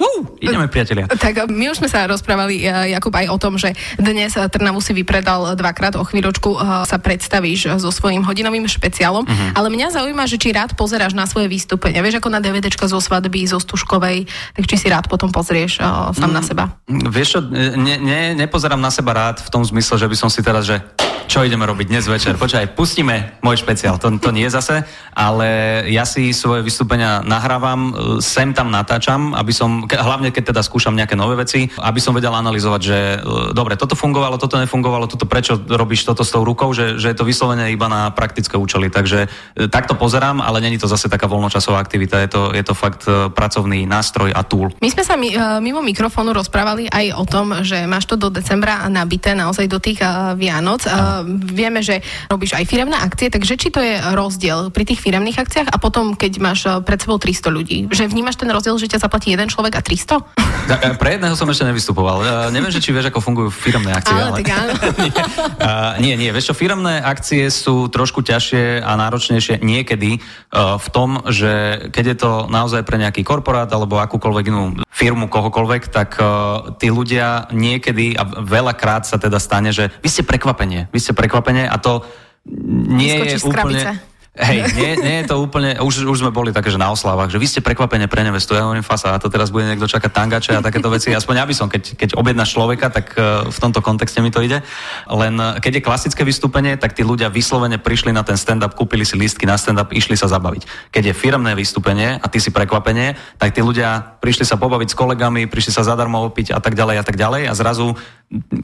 ideme 0.42 0.70
priatelia. 0.70 1.10
Tak 1.22 1.46
my 1.48 1.70
už 1.70 1.78
sme 1.78 1.88
sa 1.88 2.02
rozprávali, 2.10 2.66
e, 2.66 2.90
Jakub, 2.98 3.14
aj 3.14 3.30
o 3.30 3.38
tom, 3.38 3.54
že 3.54 3.78
dnes 3.94 4.34
Trnavu 4.34 4.82
si 4.82 4.90
vypredal 4.90 5.54
dvakrát, 5.54 5.94
o 5.94 6.02
chvíľočku 6.02 6.50
e, 6.50 6.58
sa 6.82 6.98
predstavíš 6.98 7.78
so 7.78 7.94
svojím 7.94 8.26
hodinovým 8.26 8.66
špeciálom, 8.66 9.22
uh-huh. 9.32 9.56
ale 9.56 9.72
mňa 9.72 9.88
zaujíma, 9.96 10.28
že 10.28 10.36
či 10.36 10.52
rád 10.52 10.76
pozeráš 10.76 11.16
na 11.16 11.24
svoje 11.24 11.48
vystúpenia. 11.48 12.04
Vieš, 12.04 12.20
ako 12.20 12.28
na 12.28 12.44
DVDčka 12.44 12.84
zo 12.84 13.00
svadby, 13.00 13.48
zo 13.48 13.56
Stužkovej, 13.56 14.28
tak 14.28 14.64
či 14.68 14.76
si 14.76 14.92
rád 14.92 15.08
potom 15.08 15.32
pozrieš 15.32 15.80
uh, 15.80 16.12
sám 16.12 16.30
mm, 16.30 16.36
na 16.36 16.42
seba? 16.44 16.64
Vieš 16.86 17.28
čo, 17.32 17.40
ne, 17.48 17.96
ne, 17.96 18.20
nepozerám 18.36 18.78
na 18.78 18.92
seba 18.92 19.16
rád 19.16 19.40
v 19.40 19.48
tom 19.48 19.64
zmysle, 19.64 19.96
že 19.96 20.06
by 20.06 20.16
som 20.20 20.28
si 20.28 20.44
teraz, 20.44 20.68
že 20.68 20.84
čo 21.26 21.44
ideme 21.44 21.68
robiť 21.68 21.86
dnes 21.88 22.04
večer. 22.08 22.34
Počkaj, 22.38 22.74
pustíme 22.74 23.38
môj 23.44 23.60
špeciál, 23.60 23.98
to, 24.00 24.08
to 24.18 24.30
nie 24.34 24.48
zase, 24.48 24.82
ale 25.12 25.82
ja 25.92 26.08
si 26.08 26.32
svoje 26.32 26.64
vystúpenia 26.64 27.20
nahrávam, 27.22 27.94
sem 28.18 28.56
tam 28.56 28.72
natáčam, 28.72 29.36
aby 29.36 29.52
som, 29.52 29.84
hlavne 29.86 30.32
keď 30.32 30.54
teda 30.54 30.62
skúšam 30.64 30.96
nejaké 30.96 31.14
nové 31.14 31.36
veci, 31.38 31.68
aby 31.78 32.00
som 32.00 32.16
vedel 32.16 32.32
analyzovať, 32.32 32.80
že 32.80 32.98
e, 32.98 33.16
dobre, 33.52 33.76
toto 33.76 33.94
fungovalo, 33.94 34.40
toto 34.40 34.56
nefungovalo, 34.58 35.06
toto 35.06 35.28
prečo 35.28 35.60
robíš 35.60 36.08
toto 36.08 36.24
s 36.24 36.32
tou 36.32 36.42
rukou, 36.42 36.72
že, 36.72 36.96
že 36.96 37.12
je 37.12 37.16
to 37.18 37.28
vyslovene 37.28 37.68
iba 37.70 37.86
na 37.86 38.08
praktické 38.10 38.56
účely. 38.56 38.88
Takže 38.88 39.28
e, 39.28 39.68
takto 39.68 39.94
pozerám, 39.94 40.40
ale 40.40 40.64
není 40.64 40.80
to 40.80 40.88
zase 40.90 41.12
taká 41.12 41.28
voľnočasová 41.28 41.78
aktivita, 41.78 42.24
je 42.24 42.30
to, 42.30 42.42
je 42.56 42.64
to 42.64 42.74
fakt 42.74 43.04
e, 43.04 43.28
pracovný 43.28 43.84
nástroj 43.84 44.32
a 44.32 44.42
tool. 44.42 44.72
My 44.80 44.88
sme 44.88 45.04
sa 45.04 45.14
mi, 45.20 45.34
mimo 45.60 45.84
mikrofónu 45.84 46.32
rozprávali 46.32 46.88
aj 46.88 47.06
o 47.16 47.24
tom, 47.28 47.46
že 47.60 47.84
máš 47.84 48.08
to 48.08 48.16
do 48.16 48.32
decembra 48.32 48.88
nabité 48.88 49.36
naozaj 49.36 49.68
do 49.68 49.78
tých 49.78 50.00
Vianoc. 50.36 50.84
Aha 50.88 51.11
vieme, 51.28 51.84
že 51.84 52.00
robíš 52.32 52.56
aj 52.56 52.64
firemné 52.64 52.96
akcie, 52.96 53.28
takže 53.28 53.60
či 53.60 53.68
to 53.68 53.80
je 53.84 54.00
rozdiel 54.16 54.72
pri 54.72 54.88
tých 54.88 55.02
firemných 55.04 55.38
akciách 55.38 55.68
a 55.68 55.76
potom, 55.76 56.16
keď 56.16 56.32
máš 56.40 56.60
eh, 56.64 56.80
pred 56.80 56.98
sebou 56.98 57.20
300 57.20 57.52
ľudí, 57.52 57.78
že 57.92 58.08
vnímaš 58.08 58.40
ten 58.40 58.48
rozdiel, 58.48 58.78
že 58.80 58.88
ťa 58.88 59.02
zaplatí 59.02 59.34
jeden 59.34 59.52
človek 59.52 59.76
a 59.76 59.82
300? 59.84 60.22
Da, 60.70 60.74
eh, 60.78 60.94
pre 60.96 61.18
jedného 61.18 61.34
som 61.34 61.50
ešte 61.50 61.66
nevystupoval. 61.68 62.18
Uh, 62.22 62.28
neviem, 62.54 62.70
že 62.70 62.78
či 62.78 62.94
vieš, 62.94 63.10
ako 63.10 63.20
fungujú 63.20 63.50
firemné 63.50 63.92
akcie. 63.92 64.14
Ale, 64.14 64.30
ale... 64.30 64.38
Tak 64.40 64.48
áno. 64.48 64.72
nie, 65.02 65.12
uh, 65.12 65.92
nie, 65.98 66.14
nie, 66.14 66.30
vieš 66.30 66.52
čo, 66.52 66.54
firemné 66.54 67.02
akcie 67.02 67.50
sú 67.50 67.90
trošku 67.90 68.22
ťažšie 68.22 68.80
a 68.80 68.92
náročnejšie 68.94 69.58
niekedy 69.60 70.22
uh, 70.22 70.78
v 70.78 70.88
tom, 70.94 71.26
že 71.28 71.86
keď 71.90 72.04
je 72.14 72.16
to 72.16 72.30
naozaj 72.46 72.86
pre 72.86 72.96
nejaký 72.96 73.26
korporát 73.26 73.66
alebo 73.74 73.98
akúkoľvek 73.98 74.44
inú 74.48 74.62
firmu, 74.92 75.26
kohokoľvek, 75.26 75.82
tak 75.90 76.14
uh, 76.22 76.78
tí 76.78 76.92
ľudia 76.92 77.50
niekedy 77.50 78.14
a 78.14 78.22
veľakrát 78.44 79.02
sa 79.02 79.18
teda 79.18 79.42
stane, 79.42 79.74
že 79.74 79.90
vy 79.98 80.08
ste 80.08 80.22
prekvapenie, 80.22 80.86
vy 80.94 81.00
prekvapenie 81.02 81.12
prekvapenie 81.12 81.66
a 81.66 81.76
to 81.82 82.06
nie 82.46 83.18
je 83.18 83.38
úplne... 83.42 83.98
Hej, 84.32 84.64
nie, 84.80 84.96
nie 84.96 85.16
je 85.20 85.28
to 85.28 85.36
úplne, 85.44 85.76
už, 85.76 86.08
už 86.08 86.24
sme 86.24 86.32
boli 86.32 86.56
také, 86.56 86.72
že 86.72 86.80
na 86.80 86.88
oslavách, 86.88 87.28
že 87.28 87.36
vy 87.36 87.44
ste 87.44 87.60
prekvapenie 87.60 88.08
pre 88.08 88.24
nevestu, 88.24 88.56
ja 88.56 88.64
hovorím 88.64 88.80
fasa, 88.80 89.12
a 89.12 89.20
to 89.20 89.28
teraz 89.28 89.52
bude 89.52 89.68
niekto 89.68 89.84
čakať 89.84 90.08
tangače 90.08 90.52
a 90.56 90.64
takéto 90.64 90.88
veci, 90.88 91.12
aspoň 91.12 91.34
ja 91.36 91.44
by 91.44 91.52
som, 91.52 91.68
keď, 91.68 92.00
keď 92.00 92.16
objednáš 92.16 92.56
človeka, 92.56 92.88
tak 92.88 93.12
uh, 93.12 93.44
v 93.44 93.58
tomto 93.60 93.84
kontexte 93.84 94.24
mi 94.24 94.32
to 94.32 94.40
ide. 94.40 94.64
Len 95.12 95.36
uh, 95.36 95.60
keď 95.60 95.76
je 95.76 95.82
klasické 95.84 96.24
vystúpenie, 96.24 96.80
tak 96.80 96.96
tí 96.96 97.04
ľudia 97.04 97.28
vyslovene 97.28 97.76
prišli 97.76 98.08
na 98.08 98.24
ten 98.24 98.40
stand-up, 98.40 98.72
kúpili 98.72 99.04
si 99.04 99.20
lístky 99.20 99.44
na 99.44 99.60
stand-up, 99.60 99.92
išli 99.92 100.16
sa 100.16 100.32
zabaviť. 100.32 100.88
Keď 100.88 101.12
je 101.12 101.14
firmné 101.14 101.52
vystúpenie 101.52 102.16
a 102.16 102.24
ty 102.32 102.40
si 102.40 102.48
prekvapenie, 102.48 103.36
tak 103.36 103.52
tí 103.52 103.60
ľudia 103.60 104.16
prišli 104.24 104.48
sa 104.48 104.56
pobaviť 104.56 104.96
s 104.96 104.96
kolegami, 104.96 105.44
prišli 105.44 105.76
sa 105.76 105.84
zadarmo 105.84 106.24
opiť 106.32 106.56
a 106.56 106.60
tak 106.64 106.72
ďalej 106.72 106.96
a 106.96 107.04
tak 107.04 107.20
ďalej 107.20 107.52
a 107.52 107.52
zrazu 107.52 108.00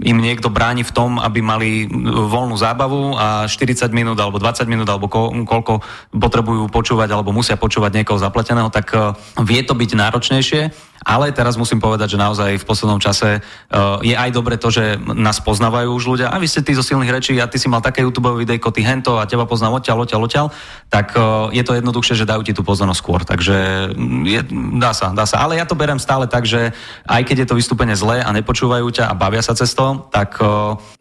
im 0.00 0.16
niekto 0.16 0.48
bráni 0.48 0.80
v 0.80 0.94
tom, 0.96 1.20
aby 1.20 1.44
mali 1.44 1.84
voľnú 2.08 2.56
zábavu 2.56 3.12
a 3.20 3.44
40 3.44 3.92
minút 3.92 4.16
alebo 4.16 4.40
20 4.40 4.64
minút 4.64 4.88
alebo 4.88 5.12
ko, 5.12 5.28
koľko 5.58 5.82
potrebujú 6.14 6.70
počúvať 6.70 7.10
alebo 7.10 7.34
musia 7.34 7.58
počúvať 7.58 7.98
niekoho 7.98 8.22
zapleteného, 8.22 8.70
tak 8.70 8.94
uh, 8.94 9.18
vie 9.42 9.66
to 9.66 9.74
byť 9.74 9.90
náročnejšie, 9.98 10.62
ale 11.02 11.30
teraz 11.30 11.54
musím 11.54 11.78
povedať, 11.78 12.14
že 12.14 12.22
naozaj 12.22 12.58
v 12.58 12.66
poslednom 12.66 13.02
čase 13.02 13.42
uh, 13.42 13.98
je 14.02 14.14
aj 14.14 14.30
dobre 14.34 14.54
to, 14.58 14.70
že 14.70 14.98
nás 15.02 15.38
poznávajú 15.42 15.90
už 15.94 16.04
ľudia. 16.14 16.28
A 16.30 16.38
vy 16.38 16.46
ste 16.50 16.62
tí 16.62 16.74
zo 16.74 16.82
silných 16.82 17.10
rečí 17.10 17.34
a 17.38 17.50
ty 17.50 17.58
si 17.58 17.70
mal 17.70 17.82
také 17.82 18.02
YouTube 18.02 18.30
videjko, 18.38 18.70
ty 18.70 18.82
hento 18.82 19.18
a 19.18 19.26
teba 19.26 19.46
poznám 19.46 19.78
odtiaľ, 19.82 20.06
odtiaľ, 20.06 20.22
odtiaľ, 20.26 20.46
tak 20.90 21.14
uh, 21.14 21.50
je 21.54 21.62
to 21.62 21.74
jednoduchšie, 21.74 22.14
že 22.18 22.28
dajú 22.28 22.42
ti 22.46 22.52
tú 22.54 22.62
pozornosť 22.62 23.00
skôr. 23.00 23.20
Takže 23.22 23.56
mm, 23.94 24.22
je, 24.26 24.40
dá 24.78 24.94
sa, 24.94 25.10
dá 25.14 25.26
sa. 25.26 25.42
Ale 25.42 25.58
ja 25.58 25.66
to 25.66 25.78
berem 25.78 25.98
stále 25.98 26.30
tak, 26.30 26.46
že 26.46 26.70
aj 27.06 27.22
keď 27.26 27.46
je 27.46 27.48
to 27.50 27.58
vystúpenie 27.58 27.96
zlé 27.98 28.22
a 28.22 28.30
nepočúvajú 28.34 28.86
ťa 28.90 29.04
a 29.10 29.18
bavia 29.18 29.40
sa 29.40 29.56
cez 29.56 29.72
to, 29.72 30.06
tak 30.10 30.38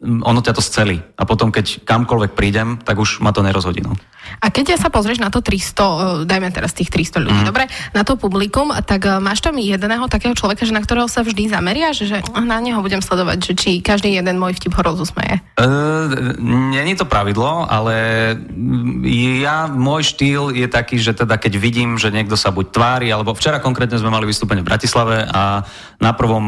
ono 0.00 0.40
ťa 0.40 0.52
to 0.54 0.62
scelí. 0.62 0.98
A 1.18 1.26
potom, 1.28 1.52
keď 1.52 1.84
kamkoľvek 1.84 2.32
prídem, 2.32 2.78
tak 2.80 2.98
už 2.98 3.20
ma 3.20 3.34
to 3.34 3.44
nerozhodí. 3.44 3.82
No. 3.84 3.96
A 4.38 4.47
keď 4.50 4.80
sa 4.80 4.88
pozrieš 4.88 5.22
na 5.22 5.30
to 5.32 5.40
300, 5.40 6.24
e, 6.24 6.28
dajme 6.28 6.48
teraz 6.52 6.74
tých 6.74 6.90
300 6.90 7.24
ľudí, 7.24 7.42
mm. 7.44 7.48
dobre, 7.48 7.64
na 7.92 8.02
to 8.02 8.18
publikum, 8.18 8.72
tak 8.84 9.06
e, 9.06 9.18
máš 9.22 9.40
tam 9.40 9.56
jedného 9.56 10.04
takého 10.10 10.34
človeka, 10.34 10.66
že 10.66 10.74
na 10.74 10.82
ktorého 10.82 11.06
sa 11.06 11.22
vždy 11.22 11.52
zameriaš, 11.52 12.04
že 12.04 12.16
na 12.36 12.58
neho 12.58 12.82
budem 12.82 13.00
sledovať, 13.00 13.38
že 13.40 13.52
či 13.54 13.70
každý 13.80 14.14
jeden 14.14 14.36
môj 14.36 14.56
vtip 14.58 14.74
ho 14.74 14.82
rozusmeje? 14.82 15.40
Uh, 15.58 16.38
Není 16.48 16.94
to 16.96 17.04
pravidlo, 17.04 17.66
ale 17.66 17.94
ja, 19.42 19.66
môj 19.66 20.14
štýl 20.14 20.54
je 20.54 20.68
taký, 20.70 20.96
že 21.00 21.14
teda 21.14 21.36
keď 21.36 21.52
vidím, 21.58 21.98
že 21.98 22.14
niekto 22.14 22.38
sa 22.38 22.54
buď 22.54 22.66
tvári, 22.70 23.08
alebo 23.10 23.34
včera 23.34 23.58
konkrétne 23.58 23.98
sme 23.98 24.12
mali 24.12 24.28
vystúpenie 24.28 24.62
v 24.62 24.70
Bratislave 24.70 25.26
a 25.26 25.62
na 25.98 26.12
prvom 26.14 26.46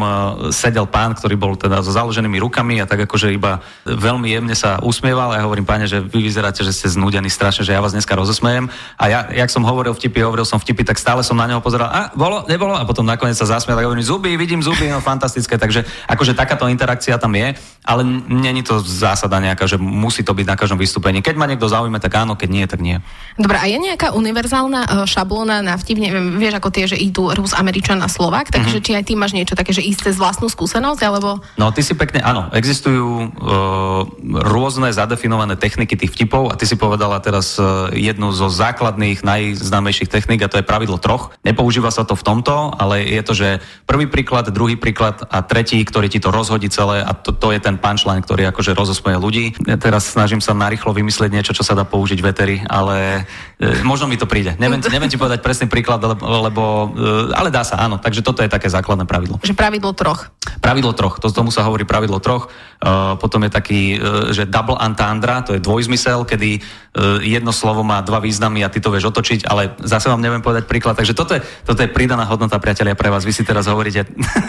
sedel 0.55 0.87
pán, 0.87 1.15
ktorý 1.19 1.35
bol 1.35 1.55
teda 1.59 1.83
so 1.83 1.91
založenými 1.91 2.39
rukami 2.39 2.79
a 2.79 2.87
tak 2.87 3.05
akože 3.05 3.35
iba 3.35 3.59
veľmi 3.85 4.31
jemne 4.31 4.55
sa 4.55 4.79
usmieval 4.81 5.35
a 5.35 5.39
ja 5.43 5.47
hovorím, 5.47 5.67
páne, 5.67 5.87
že 5.91 5.99
vy 5.99 6.23
vyzeráte, 6.23 6.63
že 6.63 6.75
ste 6.75 6.89
znúdení 6.91 7.29
strašne, 7.29 7.67
že 7.67 7.75
ja 7.75 7.83
vás 7.83 7.90
dneska 7.95 8.15
rozosmejem. 8.15 8.69
A 8.99 9.05
ja, 9.09 9.21
jak 9.31 9.49
som 9.49 9.63
hovoril 9.63 9.95
vtipy, 9.95 10.21
hovoril 10.27 10.45
som 10.45 10.59
vtipy, 10.59 10.83
tak 10.83 10.99
stále 10.99 11.23
som 11.23 11.39
na 11.39 11.47
neho 11.47 11.63
pozeral, 11.63 11.89
a 11.89 12.11
bolo, 12.13 12.45
nebolo, 12.51 12.75
a 12.75 12.83
potom 12.83 13.07
nakoniec 13.07 13.39
sa 13.39 13.47
zasmiel, 13.47 13.79
tak 13.79 13.87
hovorím, 13.87 14.05
zuby, 14.05 14.35
vidím 14.35 14.61
zuby, 14.61 14.91
no 14.91 14.99
fantastické. 14.99 15.55
Takže 15.55 15.87
akože 16.11 16.35
takáto 16.35 16.67
interakcia 16.67 17.15
tam 17.17 17.33
je, 17.39 17.55
ale 17.87 18.03
není 18.29 18.67
to 18.67 18.83
zásada 18.83 19.39
nejaká, 19.39 19.71
že 19.71 19.79
musí 19.79 20.27
to 20.27 20.35
byť 20.35 20.47
na 20.51 20.57
každom 20.59 20.77
vystúpení. 20.77 21.23
Keď 21.23 21.39
ma 21.39 21.47
niekto 21.47 21.71
zaujíme, 21.71 22.03
tak 22.03 22.19
áno, 22.19 22.35
keď 22.35 22.49
nie, 22.51 22.65
tak 22.67 22.81
nie. 22.83 22.99
Dobre, 23.39 23.57
a 23.57 23.65
je 23.71 23.79
nejaká 23.79 24.13
univerzálna 24.13 24.81
uh, 24.85 25.09
šablóna 25.09 25.63
na 25.63 25.79
vtip, 25.79 25.97
neviem, 25.97 26.37
vieš 26.37 26.59
ako 26.59 26.69
tie, 26.75 26.85
že 26.91 26.99
idú 26.99 27.31
Rus, 27.31 27.55
Američan 27.55 28.03
a 28.03 28.09
Slovak, 28.11 28.51
takže 28.51 28.83
mm-hmm. 28.83 28.85
či 28.85 28.99
aj 28.99 29.05
ty 29.07 29.13
máš 29.15 29.33
niečo 29.33 29.55
také, 29.55 29.71
že 29.71 29.87
ísť 29.87 30.11
cez 30.11 30.15
vlastnú 30.19 30.51
skúsenosť, 30.51 31.01
alebo... 31.07 31.41
No, 31.55 31.71
ty 31.71 31.81
si 31.81 31.95
pekne, 31.95 32.21
áno, 32.21 32.51
existujú 32.53 33.07
uh, 33.07 34.03
rôzne 34.45 34.93
zadefinované 34.93 35.55
techniky 35.55 35.97
tých 35.97 36.13
vtipov 36.13 36.53
a 36.53 36.59
ty 36.59 36.67
si 36.67 36.77
povedala 36.77 37.17
teraz 37.23 37.61
Eh, 37.61 37.80
jednu 37.95 38.35
zo 38.37 38.53
základných, 38.53 39.25
najznámejších 39.25 40.13
techník 40.13 40.45
a 40.45 40.51
to 40.53 40.61
je 40.61 40.67
pravidlo 40.67 41.01
troch. 41.01 41.33
Nepoužíva 41.47 41.89
sa 41.89 42.05
to 42.05 42.13
v 42.13 42.27
tomto, 42.27 42.77
ale 42.77 43.01
je 43.07 43.23
to, 43.25 43.33
že 43.33 43.49
prvý 43.89 44.05
príklad, 44.11 44.53
druhý 44.53 44.77
príklad 44.77 45.25
a 45.33 45.41
tretí, 45.41 45.81
ktorý 45.81 46.13
ti 46.13 46.21
to 46.21 46.29
rozhodí 46.29 46.69
celé 46.69 47.01
a 47.01 47.17
to, 47.17 47.33
to 47.33 47.55
je 47.55 47.61
ten 47.63 47.81
punchline, 47.81 48.21
ktorý 48.21 48.53
akože 48.53 48.77
rozosmeje 48.77 49.19
ľudí. 49.19 49.45
Ja 49.65 49.81
teraz 49.81 50.13
snažím 50.13 50.45
sa 50.45 50.53
narýchlo 50.53 50.93
vymyslieť 50.93 51.31
niečo, 51.33 51.57
čo 51.57 51.65
sa 51.65 51.73
dá 51.73 51.89
použiť 51.89 52.19
v 52.21 52.29
eteri, 52.29 52.57
ale 52.69 53.25
e, 53.57 53.81
možno 53.87 54.11
mi 54.11 54.21
to 54.21 54.29
príde. 54.29 54.59
Neviem, 54.61 54.83
neviem 54.95 55.09
ti 55.09 55.17
povedať 55.17 55.41
presný 55.41 55.67
príklad, 55.71 56.03
lebo, 56.03 56.23
lebo 56.51 56.63
e, 56.93 57.37
ale 57.39 57.49
dá 57.49 57.65
sa, 57.65 57.81
áno. 57.81 57.97
Takže 57.97 58.21
toto 58.21 58.45
je 58.45 58.51
také 58.51 58.69
základné 58.69 59.09
pravidlo. 59.09 59.39
Že 59.41 59.57
pravidlo 59.57 59.95
troch. 59.95 60.29
Pravidlo 60.61 60.93
troch, 60.93 61.23
to 61.23 61.31
tomu 61.31 61.49
sa 61.55 61.65
hovorí 61.65 61.87
pravidlo 61.87 62.19
troch. 62.19 62.53
Uh, 62.81 63.13
potom 63.21 63.45
je 63.45 63.53
taký, 63.53 64.01
uh, 64.01 64.33
že 64.33 64.49
double 64.49 64.81
entendre, 64.81 65.45
to 65.45 65.53
je 65.53 65.61
dvojzmysel, 65.61 66.25
kedy 66.25 66.65
uh, 66.65 67.21
jedno 67.21 67.53
slovo 67.53 67.85
má 67.85 68.01
dva 68.01 68.25
významy 68.25 68.65
a 68.65 68.73
ty 68.73 68.81
to 68.81 68.89
vieš 68.89 69.13
otočiť, 69.13 69.45
ale 69.45 69.77
zase 69.85 70.09
vám 70.09 70.25
neviem 70.25 70.41
povedať 70.41 70.65
príklad. 70.65 70.97
Takže 70.97 71.13
toto 71.13 71.37
je, 71.37 71.45
toto 71.69 71.85
je 71.85 71.93
pridaná 71.93 72.25
hodnota, 72.25 72.57
priatelia, 72.57 72.97
pre 72.97 73.13
vás. 73.13 73.29
Vy 73.29 73.37
si 73.37 73.45
teraz 73.45 73.69
hovoríte, 73.69 74.09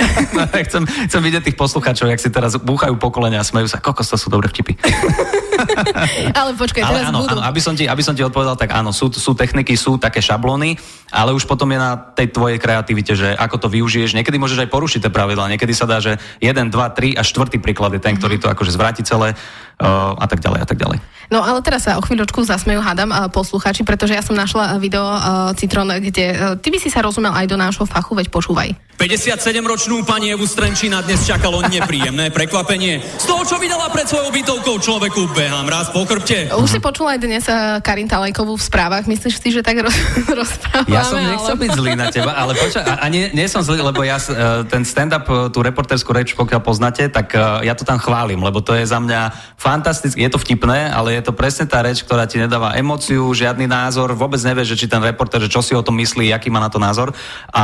chcem, 0.72 0.88
chcem 0.88 1.22
vidieť 1.22 1.52
tých 1.52 1.60
poslucháčov, 1.60 2.08
jak 2.08 2.24
si 2.24 2.32
teraz 2.32 2.56
búchajú 2.56 2.96
pokolenia 2.96 3.44
a 3.44 3.48
smejú 3.48 3.68
sa, 3.68 3.84
kokos, 3.84 4.08
to 4.08 4.16
sú 4.16 4.32
dobré 4.32 4.48
vtipy. 4.48 4.80
ale 6.40 6.52
počkaj, 6.58 6.82
teraz 6.82 6.92
ale 6.92 7.10
áno, 7.10 7.20
budú. 7.24 7.38
áno, 7.38 7.42
aby 7.46 7.60
som, 7.62 7.74
ti, 7.74 7.86
aby 7.86 8.04
som 8.04 8.14
ti 8.18 8.24
odpovedal, 8.26 8.58
tak 8.58 8.74
áno, 8.74 8.92
sú, 8.92 9.12
sú 9.14 9.32
techniky, 9.34 9.78
sú 9.78 9.98
také 10.02 10.20
šablóny, 10.20 10.76
ale 11.12 11.32
už 11.32 11.46
potom 11.46 11.70
je 11.72 11.80
na 11.80 11.96
tej 11.98 12.34
tvojej 12.34 12.58
kreativite, 12.58 13.14
že 13.16 13.34
ako 13.36 13.56
to 13.58 13.68
využiješ. 13.72 14.18
Niekedy 14.18 14.38
môžeš 14.38 14.66
aj 14.66 14.70
porušiť 14.70 15.00
tie 15.08 15.12
pravidlá, 15.12 15.52
niekedy 15.52 15.74
sa 15.76 15.86
dá, 15.88 16.02
že 16.02 16.18
1, 16.40 16.70
2, 16.70 16.74
3 16.74 17.20
a 17.20 17.24
4 17.24 17.62
príklad 17.62 17.92
je 17.96 18.02
ten, 18.02 18.18
ktorý 18.18 18.38
to 18.42 18.48
akože 18.52 18.72
zvráti 18.74 19.02
celé 19.06 19.38
a 19.82 20.26
tak 20.30 20.40
ďalej 20.40 20.60
a 20.62 20.68
tak 20.70 20.78
ďalej. 20.78 21.00
No 21.32 21.40
ale 21.40 21.64
teraz 21.64 21.88
sa 21.88 21.96
o 21.96 22.04
chvíľočku 22.04 22.44
zasmejú, 22.44 22.84
hádam, 22.84 23.08
poslucháči, 23.32 23.88
pretože 23.88 24.12
ja 24.12 24.20
som 24.20 24.36
našla 24.36 24.76
video 24.84 25.08
uh, 25.08 25.56
Citron, 25.56 25.88
kde 25.88 26.26
uh, 26.36 26.60
ty 26.60 26.68
by 26.68 26.76
si 26.76 26.92
sa 26.92 27.00
rozumel 27.00 27.32
aj 27.32 27.48
do 27.48 27.56
nášho 27.56 27.88
fachu, 27.88 28.20
veď 28.20 28.28
počúvaj. 28.28 28.76
57-ročnú 29.02 30.06
pani 30.06 30.30
Evu 30.30 30.46
Strenčina 30.46 31.02
dnes 31.02 31.26
čakalo 31.26 31.66
nepríjemné 31.66 32.30
prekvapenie. 32.30 33.02
Z 33.02 33.26
toho, 33.26 33.42
čo 33.42 33.58
vydala 33.58 33.90
pred 33.90 34.06
svojou 34.06 34.30
bytovkou 34.30 34.78
človeku, 34.78 35.26
behám 35.34 35.66
raz 35.66 35.90
po 35.90 36.06
chrbte. 36.06 36.54
Už 36.54 36.70
si 36.70 36.78
počula 36.78 37.18
aj 37.18 37.20
dnes 37.26 37.42
Karin 37.82 38.06
Talajkovú 38.06 38.54
v 38.54 38.62
správach. 38.62 39.10
Myslíš 39.10 39.42
si, 39.42 39.50
že 39.50 39.66
tak 39.66 39.82
roz, 39.82 39.96
rozprávame? 40.46 40.94
Ja 40.94 41.02
som 41.02 41.18
nechcel 41.18 41.58
ale... 41.58 41.62
byť 41.66 41.72
zlý 41.74 41.92
na 41.98 42.08
teba, 42.14 42.38
ale 42.38 42.54
poča, 42.54 42.86
a, 42.86 43.02
a 43.02 43.06
nie, 43.10 43.34
nie 43.34 43.50
som 43.50 43.66
zlý, 43.66 43.82
lebo 43.82 44.06
ja 44.06 44.22
uh, 44.22 44.70
ten 44.70 44.86
stand-up, 44.86 45.26
tú 45.50 45.66
reporterskú 45.66 46.14
reč, 46.14 46.38
pokiaľ 46.38 46.62
poznáte, 46.62 47.10
tak 47.10 47.34
uh, 47.34 47.66
ja 47.66 47.74
to 47.74 47.82
tam 47.82 47.98
chválim, 47.98 48.38
lebo 48.38 48.62
to 48.62 48.78
je 48.78 48.86
za 48.86 49.02
mňa 49.02 49.34
fantastické. 49.72 50.20
Je 50.28 50.32
to 50.36 50.44
vtipné, 50.44 50.92
ale 50.92 51.16
je 51.16 51.24
to 51.24 51.32
presne 51.32 51.64
tá 51.64 51.80
reč, 51.80 52.04
ktorá 52.04 52.28
ti 52.28 52.36
nedáva 52.36 52.76
emóciu, 52.76 53.32
žiadny 53.32 53.72
názor, 53.72 54.12
vôbec 54.20 54.44
nevieš, 54.44 54.76
či 54.76 54.92
ten 54.92 55.00
reporter, 55.00 55.40
že 55.40 55.48
čo 55.48 55.64
si 55.64 55.72
o 55.72 55.80
tom 55.80 55.96
myslí, 55.96 56.36
aký 56.36 56.52
má 56.52 56.60
na 56.60 56.68
to 56.68 56.76
názor. 56.76 57.16
A 57.56 57.64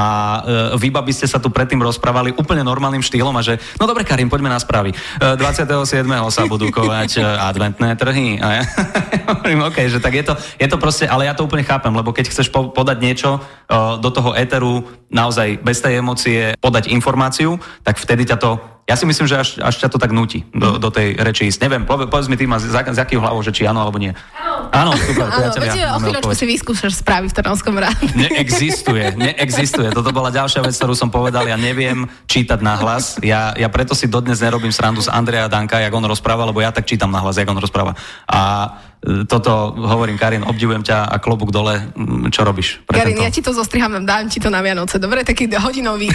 uh, 0.71 0.79
vy 0.79 0.87
by 0.87 1.11
ste 1.11 1.27
sa 1.27 1.43
tu 1.43 1.51
predtým 1.51 1.83
rozprávali 1.83 2.31
úplne 2.31 2.63
normálnym 2.63 3.03
štýlom 3.03 3.35
a 3.35 3.43
že, 3.43 3.59
no 3.75 3.83
dobre, 3.83 4.07
Karim, 4.07 4.31
poďme 4.31 4.47
na 4.47 4.59
správy. 4.63 4.95
27. 5.19 6.07
sa 6.31 6.43
budú 6.47 6.71
kovať 6.71 7.19
adventné 7.19 7.99
trhy. 7.99 8.39
A 8.39 8.47
ja 8.59 8.63
hovorím, 9.35 9.67
OK, 9.67 9.77
že 9.91 9.99
tak 9.99 10.15
je 10.15 10.23
to, 10.23 10.33
je 10.55 10.67
to 10.71 10.77
proste, 10.79 11.05
ale 11.05 11.27
ja 11.27 11.35
to 11.35 11.43
úplne 11.43 11.67
chápem, 11.67 11.91
lebo 11.91 12.15
keď 12.15 12.31
chceš 12.31 12.47
po, 12.47 12.71
podať 12.71 12.97
niečo 13.03 13.29
uh, 13.37 13.99
do 13.99 14.09
toho 14.13 14.31
éteru, 14.31 14.87
naozaj 15.11 15.59
bez 15.59 15.83
tej 15.83 15.99
emócie, 15.99 16.55
podať 16.63 16.87
informáciu, 16.91 17.59
tak 17.83 17.99
vtedy 17.99 18.27
ťa 18.27 18.37
to 18.39 18.76
ja 18.87 18.95
si 18.95 19.03
myslím, 19.03 19.27
že 19.27 19.35
až, 19.35 19.49
až 19.59 19.75
ťa 19.83 19.91
to 19.91 19.99
tak 19.99 20.15
nutí 20.15 20.47
do, 20.55 20.79
do 20.79 20.87
tej 20.87 21.19
reči 21.19 21.51
ísť. 21.51 21.59
Neviem, 21.59 21.83
povedz 21.83 22.31
mi 22.31 22.39
ty 22.39 22.47
ma 22.47 22.55
z, 22.55 22.71
z 22.71 22.99
akým 23.03 23.19
hlavou, 23.19 23.43
že 23.43 23.51
či 23.51 23.67
áno 23.67 23.83
alebo 23.83 23.99
nie. 23.99 24.15
Áno, 24.71 24.95
super, 24.95 25.27
áno, 25.27 25.51
priatelia. 25.51 25.91
o 25.91 25.99
chvíľočku 25.99 26.31
si 26.31 26.45
vyskúšaš 26.47 27.03
správy 27.03 27.27
v 27.27 27.35
Trnavskom 27.35 27.75
rádiu. 27.75 28.07
Neexistuje, 28.15 29.19
neexistuje. 29.19 29.91
Toto 29.91 30.15
bola 30.15 30.31
ďalšia 30.31 30.63
vec, 30.63 30.71
ktorú 30.79 30.95
som 30.95 31.11
povedal. 31.11 31.43
Ja 31.51 31.59
neviem 31.59 32.07
čítať 32.31 32.63
na 32.63 32.79
hlas. 32.79 33.19
Ja, 33.19 33.51
ja 33.59 33.67
preto 33.67 33.91
si 33.91 34.07
dodnes 34.07 34.39
nerobím 34.39 34.71
srandu 34.71 35.03
z 35.03 35.11
Andreja 35.11 35.51
Danka, 35.51 35.83
jak 35.83 35.91
on 35.91 36.07
rozpráva, 36.07 36.47
lebo 36.47 36.63
ja 36.63 36.71
tak 36.71 36.87
čítam 36.87 37.11
na 37.11 37.19
hlas, 37.19 37.35
jak 37.35 37.51
on 37.51 37.59
rozpráva. 37.59 37.91
A 38.23 38.71
toto 39.23 39.71
hovorím, 39.71 40.19
Karin, 40.19 40.43
obdivujem 40.43 40.83
ťa 40.83 41.07
a 41.07 41.15
klobúk 41.23 41.47
dole, 41.47 41.79
mm, 41.95 42.27
čo 42.27 42.43
robíš? 42.43 42.83
Pre 42.83 42.91
Karin, 42.91 43.15
tento? 43.15 43.23
ja 43.23 43.31
ti 43.31 43.39
to 43.39 43.55
zostriham, 43.55 43.95
dám 44.03 44.27
ti 44.27 44.43
to 44.43 44.51
na 44.51 44.59
Vianoce, 44.59 44.99
dobre? 44.99 45.23
Taký 45.23 45.47
hodinový 45.55 46.11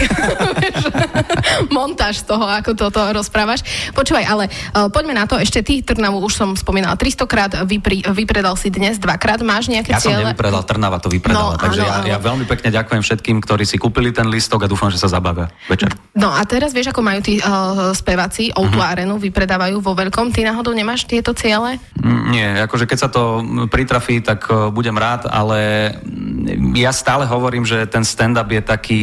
montáž 1.75 2.21
toho, 2.21 2.45
ako 2.45 2.77
toto 2.77 3.01
rozprávaš. 3.09 3.65
Počúvaj, 3.97 4.25
ale 4.29 4.45
uh, 4.77 4.93
poďme 4.93 5.17
na 5.17 5.25
to, 5.25 5.41
ešte 5.41 5.65
ty 5.65 5.81
Trnavu 5.81 6.21
už 6.21 6.37
som 6.37 6.49
spomínala 6.53 6.93
300 6.93 7.25
krát, 7.25 7.51
vypri, 7.65 8.05
vypredal 8.05 8.53
si 8.53 8.69
dnes 8.69 9.01
dvakrát, 9.01 9.41
máš 9.41 9.73
nejaké 9.73 9.97
ja 9.97 9.99
ciele? 9.99 10.21
Ja 10.21 10.29
som 10.29 10.29
nevypredal, 10.29 10.61
Trnava 10.61 10.97
to 11.01 11.09
vypredala, 11.09 11.57
no, 11.57 11.61
takže 11.61 11.81
áno, 11.81 11.89
ja, 11.89 11.93
áno. 11.97 12.05
ja 12.13 12.17
veľmi 12.21 12.45
pekne 12.45 12.69
ďakujem 12.69 13.01
všetkým, 13.01 13.37
ktorí 13.41 13.65
si 13.65 13.81
kúpili 13.81 14.13
ten 14.13 14.29
listok 14.29 14.63
a 14.63 14.67
dúfam, 14.69 14.93
že 14.93 15.01
sa 15.01 15.09
zabavia 15.09 15.49
večer. 15.65 15.89
No 16.13 16.29
a 16.29 16.45
teraz 16.45 16.77
vieš, 16.77 16.93
ako 16.93 17.01
majú 17.01 17.25
tí 17.25 17.41
uh, 17.41 17.89
speváci 17.97 18.53
O2 18.53 18.69
uh-huh. 18.69 18.85
Arenu, 18.85 19.17
vypredávajú 19.17 19.81
vo 19.81 19.97
veľkom, 19.97 20.29
ty 20.29 20.45
náhodou 20.45 20.77
nemáš 20.77 21.09
tieto 21.09 21.33
ciele? 21.33 21.81
Mm, 21.97 22.23
nie, 22.29 22.47
akože 22.69 22.82
keď 22.85 22.97
sa 22.99 23.09
to 23.09 23.43
pritrafí, 23.67 24.19
tak 24.19 24.47
e, 24.47 24.69
budem 24.71 24.95
rád, 24.95 25.27
ale 25.29 25.91
ja 26.75 26.91
stále 26.91 27.25
hovorím, 27.25 27.63
že 27.63 27.87
ten 27.87 28.03
stand-up 28.05 28.49
je 28.49 28.61
taký 28.61 29.01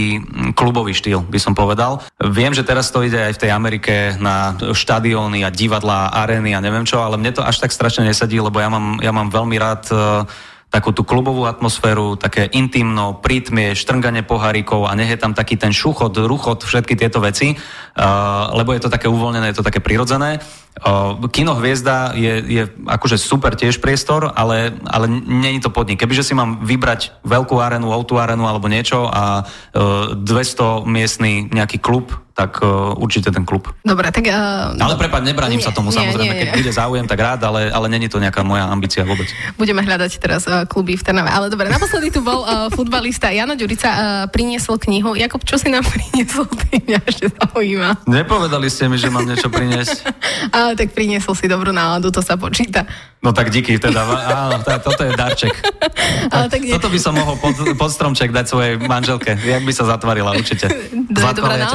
klubový 0.55 0.93
štýl, 0.93 1.25
by 1.25 1.39
som 1.41 1.55
povedal. 1.57 2.05
Viem, 2.21 2.53
že 2.53 2.67
teraz 2.67 2.93
to 2.93 3.03
ide 3.03 3.19
aj 3.19 3.37
v 3.37 3.43
tej 3.47 3.51
Amerike 3.51 3.95
na 4.21 4.57
štadióny 4.57 5.43
a 5.47 5.51
divadlá, 5.51 6.13
arény 6.13 6.53
a 6.55 6.65
neviem 6.65 6.85
čo, 6.85 7.01
ale 7.01 7.17
mne 7.17 7.37
to 7.37 7.47
až 7.47 7.63
tak 7.63 7.73
strašne 7.73 8.07
nesadí, 8.07 8.41
lebo 8.41 8.61
ja 8.61 8.69
mám, 8.69 9.01
ja 9.01 9.13
mám 9.13 9.33
veľmi 9.33 9.57
rád 9.57 9.83
uh, 9.93 10.25
takú 10.71 10.95
tú 10.95 11.03
klubovú 11.03 11.51
atmosféru, 11.51 12.15
také 12.15 12.47
intimno, 12.55 13.19
prítmie, 13.19 13.75
štrnganie 13.75 14.23
pohárikov 14.23 14.87
a 14.87 14.95
nech 14.95 15.11
je 15.11 15.19
tam 15.19 15.35
taký 15.35 15.59
ten 15.59 15.75
šuchot, 15.75 16.15
ruchot, 16.15 16.63
všetky 16.63 16.95
tieto 16.95 17.19
veci, 17.19 17.59
uh, 17.59 18.55
lebo 18.55 18.71
je 18.71 18.87
to 18.87 18.89
také 18.89 19.11
uvoľnené, 19.11 19.51
je 19.51 19.59
to 19.59 19.67
také 19.67 19.83
prirodzené. 19.83 20.39
Uh, 20.79 21.19
kino 21.35 21.59
Hviezda 21.59 22.15
je, 22.15 22.39
je 22.47 22.63
akože 22.87 23.19
super 23.19 23.59
tiež 23.59 23.83
priestor, 23.83 24.31
ale, 24.31 24.79
ale 24.87 25.11
není 25.11 25.59
to 25.59 25.75
podnik. 25.75 25.99
Kebyže 25.99 26.23
si 26.23 26.39
mám 26.39 26.63
vybrať 26.63 27.19
veľkú 27.27 27.59
arenu, 27.59 27.91
autú 27.91 28.23
arenu 28.23 28.47
alebo 28.47 28.71
niečo 28.71 29.11
a 29.11 29.43
uh, 29.43 30.15
200 30.15 30.87
miestný 30.87 31.51
nejaký 31.51 31.83
klub, 31.83 32.15
tak 32.41 32.65
uh, 32.65 32.97
určite 32.97 33.29
ten 33.29 33.45
klub. 33.45 33.69
Dobre, 33.85 34.09
tak... 34.09 34.25
Uh, 34.25 34.73
ale 34.81 34.97
prepáď, 34.97 35.29
nebraním 35.29 35.61
nie, 35.61 35.67
sa 35.69 35.77
tomu, 35.77 35.93
nie, 35.93 36.01
samozrejme, 36.01 36.33
nie, 36.33 36.41
keď 36.41 36.49
bude 36.57 36.73
záujem, 36.73 37.05
tak 37.05 37.21
rád, 37.21 37.45
ale, 37.45 37.69
ale 37.69 37.87
není 37.93 38.09
to 38.09 38.17
nejaká 38.17 38.41
moja 38.41 38.65
ambícia 38.65 39.05
vôbec. 39.05 39.29
Budeme 39.61 39.85
hľadať 39.85 40.17
teraz 40.17 40.49
uh, 40.49 40.65
kluby 40.65 40.97
v 40.97 41.05
Trnave. 41.05 41.29
Ale 41.29 41.53
dobre, 41.53 41.69
naposledy 41.69 42.09
tu 42.09 42.25
bol 42.25 42.49
uh, 42.49 42.73
futbalista 42.73 43.29
Jano 43.29 43.53
Ďurica, 43.61 43.89
uh, 43.93 44.01
priniesol 44.33 44.81
knihu. 44.81 45.13
Jakob, 45.13 45.45
čo 45.45 45.61
si 45.61 45.69
nám 45.69 45.85
priniesol? 45.93 46.49
Ty 46.49 46.81
mňa 46.81 47.01
ešte 47.05 47.27
zaujíma. 47.29 48.09
Nepovedali 48.09 48.73
ste 48.73 48.89
mi, 48.89 48.97
že 48.97 49.13
mám 49.13 49.29
niečo 49.29 49.53
priniesť. 49.53 50.09
ale 50.57 50.81
tak 50.81 50.97
priniesol 50.97 51.37
si 51.37 51.45
dobrú 51.45 51.77
náladu, 51.77 52.09
to 52.09 52.25
sa 52.25 52.41
počíta. 52.41 52.89
No 53.21 53.37
tak 53.37 53.53
díky, 53.53 53.77
teda, 53.77 54.01
áno, 54.33 54.65
tá, 54.65 54.81
toto 54.81 55.05
je 55.05 55.13
darček. 55.13 55.53
Ale 56.33 56.49
tak 56.49 56.65
nie. 56.65 56.73
Toto 56.73 56.89
by 56.89 56.97
som 56.97 57.13
mohol 57.13 57.37
pod, 57.37 57.53
pod 57.77 57.93
stromček 57.93 58.33
dať 58.33 58.47
svojej 58.49 58.75
manželke. 58.81 59.37
Jak 59.37 59.61
by 59.61 59.73
sa 59.77 59.85
zatvarila 59.85 60.33
určite. 60.33 60.73
Zlatko, 61.13 61.45
ja 61.53 61.69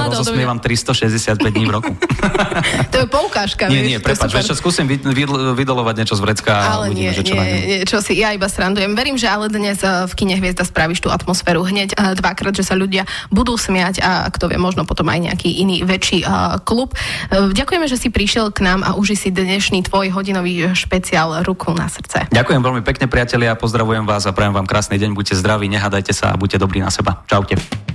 rozosmievam 0.55 0.59
365 0.59 1.53
dní 1.53 1.65
v 1.65 1.71
roku. 1.71 1.91
to 2.91 2.97
je 3.03 3.07
poukážka. 3.07 3.67
Nie, 3.67 3.83
nie, 3.83 3.99
prepač, 3.99 4.31
vieš 4.31 4.55
čo, 4.55 4.55
skúsim 4.55 4.87
vydolovať 4.87 5.95
niečo 6.03 6.15
z 6.15 6.21
vrecka 6.23 6.51
a 6.55 6.63
ale 6.79 6.85
uvidíme, 6.91 7.11
nie, 7.11 7.17
že 7.17 7.23
čo 7.23 7.33
nie, 7.35 7.59
nie, 7.65 7.77
čo 7.83 7.97
si, 7.99 8.13
ja 8.19 8.31
iba 8.31 8.47
srandujem. 8.47 8.95
Verím, 8.95 9.19
že 9.19 9.27
ale 9.27 9.51
dnes 9.51 9.79
eh, 9.83 10.07
v 10.07 10.13
kine 10.15 10.35
Hviezda 10.39 10.63
spravíš 10.63 11.03
tú 11.03 11.09
atmosféru 11.11 11.65
hneď 11.65 11.95
eh, 11.95 12.15
dvakrát, 12.17 12.55
že 12.55 12.63
sa 12.63 12.75
ľudia 12.77 13.03
budú 13.29 13.59
smiať 13.59 14.01
a 14.01 14.27
kto 14.31 14.51
vie, 14.51 14.59
možno 14.59 14.87
potom 14.87 15.07
aj 15.11 15.19
nejaký 15.31 15.61
iný 15.61 15.81
väčší 15.85 16.25
uh, 16.25 16.59
klub. 16.61 16.93
Ďakujeme, 17.31 17.87
že 17.89 17.97
si 17.97 18.09
prišiel 18.11 18.51
k 18.51 18.65
nám 18.65 18.85
a 18.85 18.93
uži 18.97 19.17
si 19.17 19.29
dnešný 19.31 19.87
tvoj 19.87 20.11
hodinový 20.13 20.71
špeciál 20.75 21.41
ruku 21.43 21.71
na 21.73 21.89
srdce. 21.89 22.27
Ďakujem 22.31 22.61
veľmi 22.61 22.81
pekne, 22.85 23.05
priatelia, 23.09 23.57
pozdravujem 23.57 24.05
vás 24.05 24.27
a 24.29 24.35
prajem 24.35 24.53
vám 24.53 24.67
krásny 24.67 24.99
deň, 25.01 25.15
buďte 25.15 25.39
zdraví, 25.39 25.67
nehádajte 25.71 26.13
sa 26.13 26.33
a 26.33 26.39
buďte 26.39 26.61
dobrí 26.61 26.79
na 26.83 26.91
seba. 26.91 27.23
Čaute. 27.25 27.94